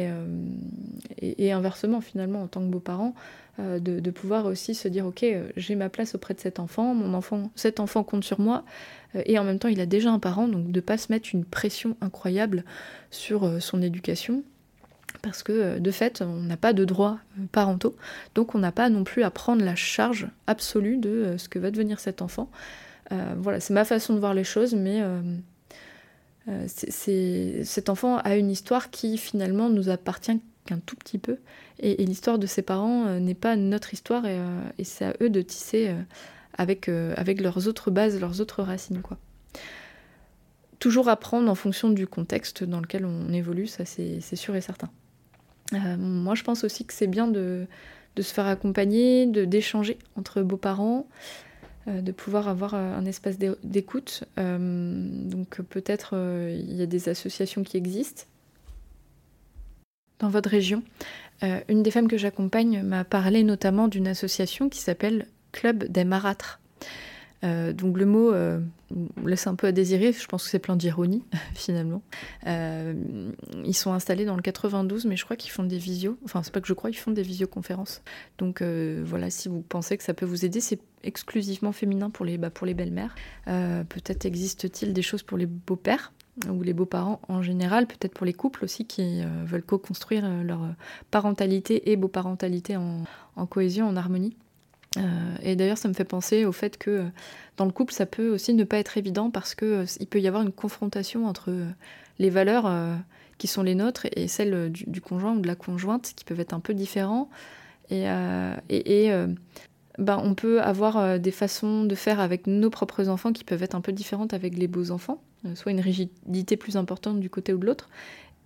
et, 1.22 1.52
inversement 1.52 2.02
finalement 2.02 2.42
en 2.42 2.48
tant 2.48 2.62
que 2.62 2.68
beau-parent 2.68 3.14
de, 3.60 4.00
de, 4.00 4.12
pouvoir 4.12 4.46
aussi 4.46 4.74
se 4.74 4.88
dire 4.88 5.06
ok 5.06 5.26
j'ai 5.56 5.76
ma 5.76 5.90
place 5.90 6.16
auprès 6.16 6.34
de 6.34 6.40
cet 6.40 6.60
enfant, 6.60 6.96
mon 6.96 7.14
enfant, 7.14 7.52
cet 7.56 7.80
enfant 7.80 8.04
compte 8.04 8.24
sur 8.24 8.40
moi 8.40 8.64
et 9.26 9.38
en 9.38 9.44
même 9.44 9.60
temps 9.60 9.68
il 9.68 9.82
a 9.82 9.86
déjà 9.86 10.10
un 10.10 10.20
parent 10.20 10.48
donc 10.48 10.72
de 10.72 10.80
pas 10.80 10.98
se 10.98 11.12
mettre 11.12 11.30
une 11.34 11.46
pression 11.46 11.96
incroyable 12.02 12.64
sur 13.12 13.62
son 13.62 13.82
éducation 13.82 14.44
parce 15.22 15.44
que 15.44 15.52
euh, 15.52 15.80
de 15.80 15.92
fait, 15.92 16.22
on 16.22 16.42
n'a 16.42 16.58
pas 16.58 16.74
de 16.74 16.86
droits 16.86 17.20
euh, 17.40 17.44
parentaux, 17.52 17.96
donc 18.36 18.56
on 18.56 18.60
n'a 18.60 18.72
pas 18.72 18.90
non 18.90 19.04
plus 19.04 19.24
à 19.24 19.32
prendre 19.32 19.64
la 19.64 19.76
charge 19.76 20.28
absolue 20.48 20.98
de 20.98 21.10
euh, 21.10 21.38
ce 21.38 21.50
que 21.50 21.60
va 21.60 21.72
devenir 21.72 22.00
cet 22.00 22.22
enfant. 22.22 22.50
voilà, 23.38 23.60
c'est 23.60 23.74
ma 23.74 23.84
façon 23.84 24.14
de 24.14 24.20
voir 24.20 24.34
les 24.34 24.46
choses, 24.46 24.74
mais 24.74 25.04
cet 26.68 27.90
enfant 27.90 28.18
a 28.20 28.38
une 28.38 28.50
histoire 28.50 28.90
qui 28.90 29.18
finalement 29.18 29.70
nous 29.70 29.90
appartient 29.90 30.40
qu'un 30.66 30.80
tout 30.80 30.96
petit 30.96 31.18
peu, 31.18 31.38
et, 31.80 32.06
l'histoire 32.06 32.40
de 32.40 32.48
ses 32.48 32.62
parents 32.62 33.20
n'est 33.20 33.36
pas 33.36 33.58
notre 33.58 33.94
histoire, 33.94 34.26
et, 34.26 34.84
c'est 34.86 35.04
à 35.04 35.14
eux 35.22 35.30
de 35.30 35.42
tisser 35.42 35.94
avec, 36.58 36.88
avec 36.88 37.42
leurs 37.42 37.68
autres 37.68 37.92
bases, 37.92 38.18
leurs 38.18 38.40
autres 38.40 38.64
racines, 38.64 39.02
quoi 39.02 39.18
toujours 40.80 41.10
apprendre 41.10 41.50
en 41.50 41.56
fonction 41.56 41.92
du 41.92 42.08
contexte 42.08 42.64
dans 42.64 42.80
lequel 42.80 43.06
on 43.06 43.32
évolue, 43.32 43.68
ça 43.68 43.86
c'est 43.86 44.36
sûr 44.36 44.56
et 44.56 44.62
certain. 44.62 44.90
Moi 45.72 46.36
je 46.36 46.44
pense 46.44 46.64
aussi 46.64 46.86
que 46.86 46.94
c'est 46.94 47.08
bien 47.08 47.28
de, 47.28 47.66
de, 48.16 48.22
se 48.22 48.34
faire 48.34 48.48
accompagner, 48.48 49.26
d'échanger 49.26 49.98
entre 50.16 50.42
beaux-parents, 50.42 51.08
de 51.88 52.12
pouvoir 52.12 52.48
avoir 52.48 52.76
un 52.76 53.06
espace 53.06 53.38
d'écoute. 53.38 54.24
donc 54.38 55.62
peut-être 55.62 56.16
il 56.52 56.76
y 56.76 56.82
a 56.82 56.86
des 56.86 57.10
associations 57.10 57.64
qui 57.64 57.78
existent 57.78 58.24
dans 60.20 60.30
votre 60.30 60.50
région. 60.50 60.84
une 61.42 61.84
des 61.84 61.92
femmes 61.92 62.08
que 62.08 62.18
j'accompagne 62.18 62.84
m'a 62.84 63.04
parlé 63.04 63.44
notamment 63.44 63.88
d'une 63.88 64.08
association 64.08 64.70
qui 64.70 64.80
s'appelle 64.80 65.26
Club 65.52 65.86
des 65.86 66.04
Marâtres. 66.04 66.60
Euh, 67.44 67.74
donc 67.74 67.98
le 67.98 68.06
mot 68.06 68.32
euh, 68.32 68.60
laisse 69.26 69.48
un 69.48 69.56
peu 69.56 69.68
à 69.68 69.72
désirer, 69.72 70.14
je 70.14 70.28
pense 70.28 70.44
que 70.44 70.50
c'est 70.50 70.60
plein 70.60 70.76
d'ironie 70.76 71.24
finalement. 71.54 72.02
Euh, 72.48 72.94
ils 73.66 73.76
sont 73.76 73.94
installés 73.94 74.26
dans 74.26 74.36
le 74.36 74.42
92, 74.42 75.06
mais 75.06 75.16
je 75.16 75.26
crois 75.26 75.36
qu'ils 75.36 75.52
font 75.52 75.64
des 75.64 75.78
visios. 75.78 76.18
Enfin, 76.24 76.44
c'est 76.44 76.54
pas 76.54 76.62
que 76.62 76.68
je 76.68 76.74
crois, 76.74 76.92
font 76.92 77.12
des 77.12 77.24
visioconférences. 77.24 78.02
Donc 78.38 78.62
voilà, 78.62 79.30
si 79.30 79.50
vous 79.50 79.62
pensez 79.62 79.98
que 79.98 80.04
ça 80.04 80.14
peut 80.14 80.26
vous 80.26 80.46
aider, 80.46 80.60
c'est 80.60 80.80
exclusivement 81.04 81.72
féminin 81.72 82.10
pour 82.10 82.26
les, 82.26 82.38
bah, 82.38 82.50
pour 82.50 82.68
les 82.68 82.74
belles-mères. 82.74 83.16
peut-être 83.46 84.26
existe-t-il 84.26 84.94
des 84.94 85.02
choses 85.02 85.24
pour 85.24 85.38
les 85.38 85.48
beaux-pères 85.48 86.14
ou 86.50 86.64
les 86.64 86.74
beaux-parents 86.74 87.20
en 87.28 87.42
général, 87.42 87.88
peut-être 87.88 88.14
pour 88.14 88.26
les 88.26 88.34
couples 88.34 88.64
aussi 88.64 88.86
qui 88.86 89.24
veulent 89.46 89.64
co-construire 89.64 90.28
leur 90.44 90.62
parentalité 91.10 91.92
et 91.92 91.96
beau-parentalité 91.96 92.78
en 92.78 93.46
cohésion, 93.48 93.88
en 93.88 93.96
harmonie. 93.96 94.36
Euh, 94.98 95.36
et 95.42 95.56
d'ailleurs, 95.56 95.78
ça 95.78 95.88
me 95.88 95.94
fait 95.94 96.06
penser 96.06 96.46
au 96.46 96.52
fait 96.52 96.78
que 96.78 96.90
euh, 96.90 97.04
dans 97.58 97.66
le 97.66 97.72
couple, 97.72 97.94
ça 97.94 98.06
peut 98.06 98.30
aussi 98.30 98.54
ne 98.54 98.64
pas 98.64 98.78
être 98.78 98.98
évident 98.98 99.32
parce 99.32 99.56
qu'il 99.56 99.68
euh, 99.68 100.06
peut 100.10 100.20
y 100.20 100.28
avoir 100.28 100.44
une 100.44 100.52
confrontation 100.52 101.26
entre 101.28 101.54
les 102.20 102.30
valeurs 102.30 102.72
qui 103.38 103.48
sont 103.48 103.64
les 103.64 103.74
nôtres 103.74 104.06
et 104.16 104.28
celles 104.28 104.72
du, 104.72 105.02
conjoint 105.02 105.34
ou 105.36 105.40
de 105.40 105.48
la 105.48 105.56
conjointe 105.56 106.14
qui 106.16 106.24
peuvent 106.24 106.40
être 106.40 106.54
un 106.54 106.60
peu 106.60 106.74
différents. 106.74 107.30
Et, 107.90 108.06
et, 108.70 109.12
ben, 109.98 110.22
on 110.24 110.36
peut 110.36 110.62
avoir 110.62 111.20
des 111.20 111.32
façons 111.32 111.84
de 111.84 111.96
faire 111.96 112.20
avec 112.20 112.46
nos 112.46 112.70
propres 112.70 113.10
enfants 113.10 113.34
qui 113.34 113.44
peuvent 113.44 113.64
être 113.64 113.74
un 113.74 113.82
peu 113.82 113.92
différentes 113.92 114.36
avec 114.36 114.56
les 114.56 114.68
beaux 114.68 114.92
enfants, 114.92 115.24
soit 115.56 115.72
une 115.72 115.80
rigidité 115.80 116.58
plus 116.58 116.78
importante 116.78 117.20
du 117.20 117.32
côté 117.32 117.54
ou 117.54 117.58
de 117.58 117.66
l'autre. 117.66 117.90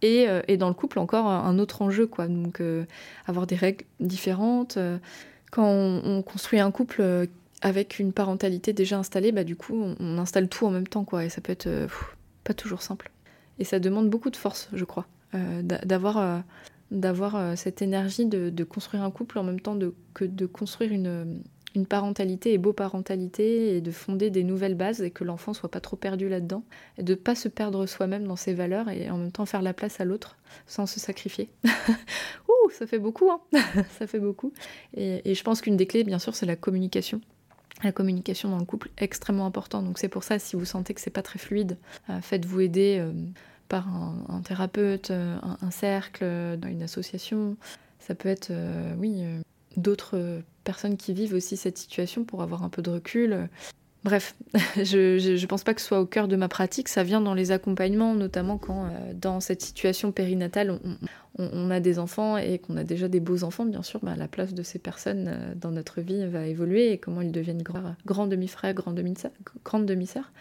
Et, 0.01 0.25
et, 0.47 0.55
dans 0.55 0.69
le 0.69 0.73
couple, 0.73 0.99
encore 0.99 1.27
un 1.27 1.59
autre 1.59 1.81
enjeu, 1.81 2.07
quoi. 2.07 2.29
Donc, 2.29 2.61
avoir 3.27 3.45
des 3.45 3.55
règles 3.55 3.83
différentes 3.99 4.77
quand 5.55 5.69
on, 5.69 6.21
construit 6.21 6.59
un 6.59 6.69
couple 6.69 6.97
euh, 6.99 7.27
avec 7.61 7.99
une 7.99 8.11
parentalité 8.11 8.73
déjà 8.73 8.99
installée, 8.99 9.31
bah 9.31 9.45
du 9.45 9.55
coup, 9.55 9.95
on, 10.01 10.17
installe 10.17 10.49
tout 10.49 10.65
en 10.65 10.69
même 10.69 10.85
temps, 10.87 11.05
quoi. 11.05 11.23
Et 11.23 11.29
ça 11.29 11.39
peut 11.39 11.53
être 11.53 11.67
euh, 11.67 11.87
pas 12.43 12.53
toujours 12.53 12.81
simple. 12.81 13.09
Et 13.57 13.63
ça 13.63 13.79
demande 13.79 14.09
beaucoup 14.09 14.29
de 14.29 14.35
force, 14.35 14.67
je 14.73 14.83
crois, 14.83 15.07
euh, 15.33 15.61
d'avoir 15.61 17.57
cette 17.57 17.81
énergie 17.81 18.25
de, 18.25 18.63
construire 18.65 19.03
un 19.03 19.11
couple 19.11 19.39
en 19.39 19.43
même 19.43 19.61
temps 19.61 19.79
que 20.13 20.25
de 20.25 20.45
construire 20.45 20.91
une, 20.91 21.41
une 21.75 21.85
parentalité 21.85 22.53
et 22.53 22.57
beau-parentalité 22.57 23.75
et 23.75 23.81
de 23.81 23.91
fonder 23.91 24.29
des 24.29 24.43
nouvelles 24.43 24.75
bases 24.75 25.01
et 25.01 25.11
que 25.11 25.23
l'enfant 25.23 25.53
soit 25.53 25.69
pas 25.69 25.79
trop 25.79 25.95
perdu 25.95 26.29
là-dedans 26.29 26.63
et 26.97 27.03
de 27.03 27.15
pas 27.15 27.35
se 27.35 27.47
perdre 27.47 27.85
soi-même 27.85 28.25
dans 28.25 28.35
ses 28.35 28.53
valeurs 28.53 28.89
et 28.89 29.09
en 29.09 29.17
même 29.17 29.31
temps 29.31 29.45
faire 29.45 29.61
la 29.61 29.73
place 29.73 29.99
à 29.99 30.05
l'autre 30.05 30.37
sans 30.67 30.85
se 30.85 30.99
sacrifier. 30.99 31.49
Ouh, 32.47 32.69
ça 32.71 32.87
fait 32.87 32.99
beaucoup, 32.99 33.29
hein 33.29 33.41
ça 33.99 34.07
fait 34.07 34.19
beaucoup. 34.19 34.53
Et, 34.95 35.35
je 35.35 35.43
pense 35.43 35.61
qu'une 35.61 35.77
des 35.77 35.87
clés, 35.87 36.03
bien 36.03 36.19
sûr, 36.19 36.35
c'est 36.35 36.45
la 36.45 36.55
communication. 36.55 37.21
La 37.83 37.91
communication 37.91 38.49
dans 38.49 38.59
le 38.59 38.65
couple 38.65 38.89
extrêmement 38.97 39.45
important. 39.45 39.81
Donc 39.81 39.99
c'est 39.99 40.07
pour 40.07 40.23
ça, 40.23 40.39
si 40.39 40.55
vous 40.55 40.65
sentez 40.65 40.93
que 40.93 41.01
c'est 41.01 41.09
pas 41.09 41.21
très 41.21 41.39
fluide, 41.39 41.77
euh, 42.09 42.21
faites-vous 42.21 42.61
aider 42.61 42.97
euh, 42.99 43.11
par 43.67 43.87
un, 43.89 44.41
thérapeute, 44.41 45.11
euh, 45.11 45.37
un, 45.61 45.71
cercle, 45.71 46.23
une 46.23 46.83
association. 46.83 47.57
Ça 47.99 48.15
peut 48.15 48.29
être, 48.29 48.51
oui, 48.97 49.23
d'autres 49.77 50.41
personnes 50.63 50.97
qui 50.97 51.13
vivent 51.13 51.33
aussi 51.33 51.57
cette 51.57 51.77
situation 51.77 52.23
pour 52.23 52.41
avoir 52.41 52.63
un 52.63 52.69
peu 52.69 52.81
de 52.81 52.89
recul. 52.89 53.49
Bref, 54.05 54.35
je 54.75 55.41
ne 55.41 55.45
pense 55.47 55.63
pas 55.63 55.73
que 55.73 55.81
ce 55.81 55.87
soit 55.87 55.99
au 55.99 56.05
cœur 56.05 56.27
de 56.27 56.35
ma 56.35 56.47
pratique, 56.47 56.89
ça 56.89 57.01
vient 57.01 57.21
dans 57.21 57.33
les 57.33 57.49
accompagnements, 57.49 58.13
notamment 58.13 58.59
quand 58.59 58.85
euh, 58.85 59.13
dans 59.15 59.39
cette 59.39 59.63
situation 59.63 60.11
périnatale, 60.11 60.79
on, 61.39 61.71
a 61.71 61.79
des 61.79 61.97
enfants 61.97 62.37
et 62.37 62.59
qu'on 62.59 62.77
a 62.77 62.83
déjà 62.83 63.07
des 63.07 63.19
beaux 63.19 63.43
enfants, 63.43 63.65
bien 63.65 63.81
sûr, 63.81 63.99
bah, 64.03 64.15
la 64.15 64.27
place 64.27 64.53
de 64.53 64.61
ces 64.61 64.77
personnes 64.77 65.25
euh, 65.27 65.55
dans 65.55 65.71
notre 65.71 66.01
vie 66.01 66.23
va 66.27 66.45
évoluer 66.45 66.91
et 66.91 66.99
comment 66.99 67.21
ils 67.21 67.31
deviennent 67.31 67.63
grands 67.63 68.27
demi-frères, 68.27 68.75
grandes 68.75 68.95
demi-sœurs, 69.87 70.31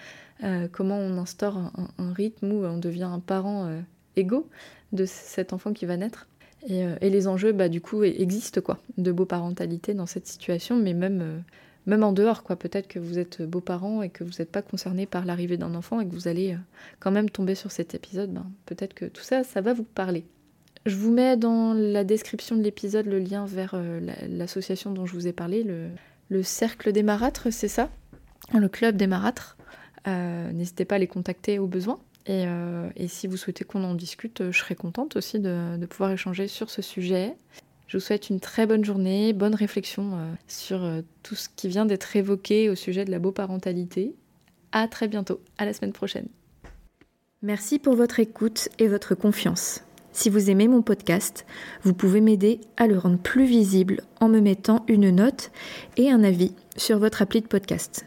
euh, 0.43 0.69
comment 0.71 0.99
on 0.99 1.17
instaure 1.17 1.57
un, 1.57 2.13
rythme 2.13 2.53
où 2.53 2.67
on 2.67 2.77
devient 2.77 3.05
un 3.05 3.19
parent 3.19 3.81
égaux 4.15 4.47
de 4.93 5.07
cet 5.07 5.55
enfant 5.55 5.73
qui 5.73 5.87
va 5.87 5.97
naître. 5.97 6.29
Et, 6.67 7.11
les 7.11 7.29
enjeux, 7.29 7.53
bah, 7.53 7.69
du 7.69 7.81
coup, 7.81 8.03
existent, 8.05 8.61
quoi, 8.61 8.79
de 8.97 9.13
beau-parentalité 9.13 9.93
dans 9.93 10.07
cette 10.07 10.27
situation, 10.27 10.77
mais 10.77 10.95
même 10.95 11.43
même 11.87 12.03
en 12.03 12.13
dehors, 12.13 12.43
quoi. 12.43 12.57
Peut-être 12.57 12.89
que 12.89 12.99
vous 12.99 13.19
êtes 13.19 13.43
beaux-parents 13.43 14.03
et 14.03 14.09
que 14.09 14.25
vous 14.25 14.33
n'êtes 14.39 14.51
pas 14.51 14.63
concerné 14.63 15.07
par 15.07 15.25
l'arrivée 15.25 15.57
d'un 15.57 15.75
enfant 15.75 16.01
et 16.01 16.07
que 16.07 16.13
vous 16.13 16.29
allez 16.29 16.55
euh, 16.55 16.59
quand 16.99 17.11
même 17.11 17.29
tomber 17.29 17.55
sur 17.55 17.71
cet 17.71 17.95
épisode. 17.95 18.33
Ben, 18.33 18.47
peut-être 18.67 18.95
que 18.95 19.05
tout 19.05 19.23
ça, 19.23 19.45
ça 19.45 19.61
va 19.61 19.75
vous 19.75 19.85
parler. 19.85 20.25
Je 20.87 20.97
vous 20.97 21.13
mets 21.13 21.37
dans 21.37 21.73
la 21.75 22.05
description 22.05 22.57
de 22.57 22.63
l'épisode 22.63 23.07
le 23.07 23.19
lien 23.19 23.47
vers 23.47 23.73
euh, 23.75 24.01
l'association 24.29 24.93
dont 24.93 25.07
je 25.07 25.15
vous 25.15 25.27
ai 25.27 25.33
parlé, 25.33 25.63
le, 25.63 26.43
Cercle 26.43 26.91
des 26.91 27.05
Marâtres, 27.05 27.53
c'est 27.53 27.69
ça? 27.69 27.91
Le 28.53 28.69
Club 28.69 28.97
des 28.97 29.07
Marâtres. 29.07 29.57
Euh, 30.09 30.51
n'hésitez 30.53 30.85
pas 30.85 30.97
à 30.97 30.99
les 30.99 31.07
contacter 31.07 31.59
au 31.59 31.67
besoin. 31.67 32.01
Et, 32.27 32.47
si 33.09 33.27
vous 33.27 33.37
souhaitez 33.37 33.65
qu'on 33.65 33.85
en 33.85 33.95
discute, 33.95 34.51
je 34.51 34.59
serais 34.59 34.75
contente 34.75 35.17
aussi 35.17 35.41
de 35.41 35.87
pouvoir 35.87 36.11
échanger 36.11 36.49
sur 36.49 36.71
ce 36.71 36.83
sujet. 36.83 37.37
Je 37.87 37.99
vous 37.99 38.05
souhaite 38.05 38.31
une 38.31 38.41
très 38.41 38.67
bonne 38.67 38.85
journée, 38.85 39.33
bonne 39.33 39.55
réflexion 39.55 40.15
euh, 40.15 40.33
sur 40.49 40.83
euh, 40.83 41.03
tout 41.23 41.35
ce 41.35 41.49
qui 41.55 41.69
vient 41.69 41.87
d'être 41.87 42.17
évoqué 42.17 42.71
au 42.71 42.75
sujet 42.75 43.05
de 43.05 43.11
la 43.11 43.19
beau-parentalité. 43.19 44.15
À 44.73 44.89
très 44.89 45.07
bientôt, 45.07 45.41
à 45.59 45.65
la 45.65 45.73
semaine 45.73 45.93
prochaine. 45.93 46.27
Merci 47.43 47.79
pour 47.79 47.95
votre 47.95 48.21
écoute 48.21 48.69
et 48.79 48.89
votre 48.89 49.15
confiance. 49.15 49.85
Si 50.13 50.31
vous 50.31 50.49
aimez 50.49 50.67
mon 50.67 50.83
podcast, 50.83 51.45
vous 51.83 51.93
pouvez 51.93 52.21
m'aider 52.21 52.61
à 52.77 52.87
le 52.87 52.99
rendre 52.99 53.19
plus 53.19 53.45
visible 53.45 54.01
en 54.21 54.29
me 54.29 54.41
mettant 54.41 54.85
une 54.89 55.11
note 55.11 55.51
et 55.97 56.11
un 56.11 56.25
avis 56.25 56.55
sur 56.77 56.99
votre 56.99 57.21
appli 57.21 57.43
de 57.43 57.47
podcast. 57.47 58.07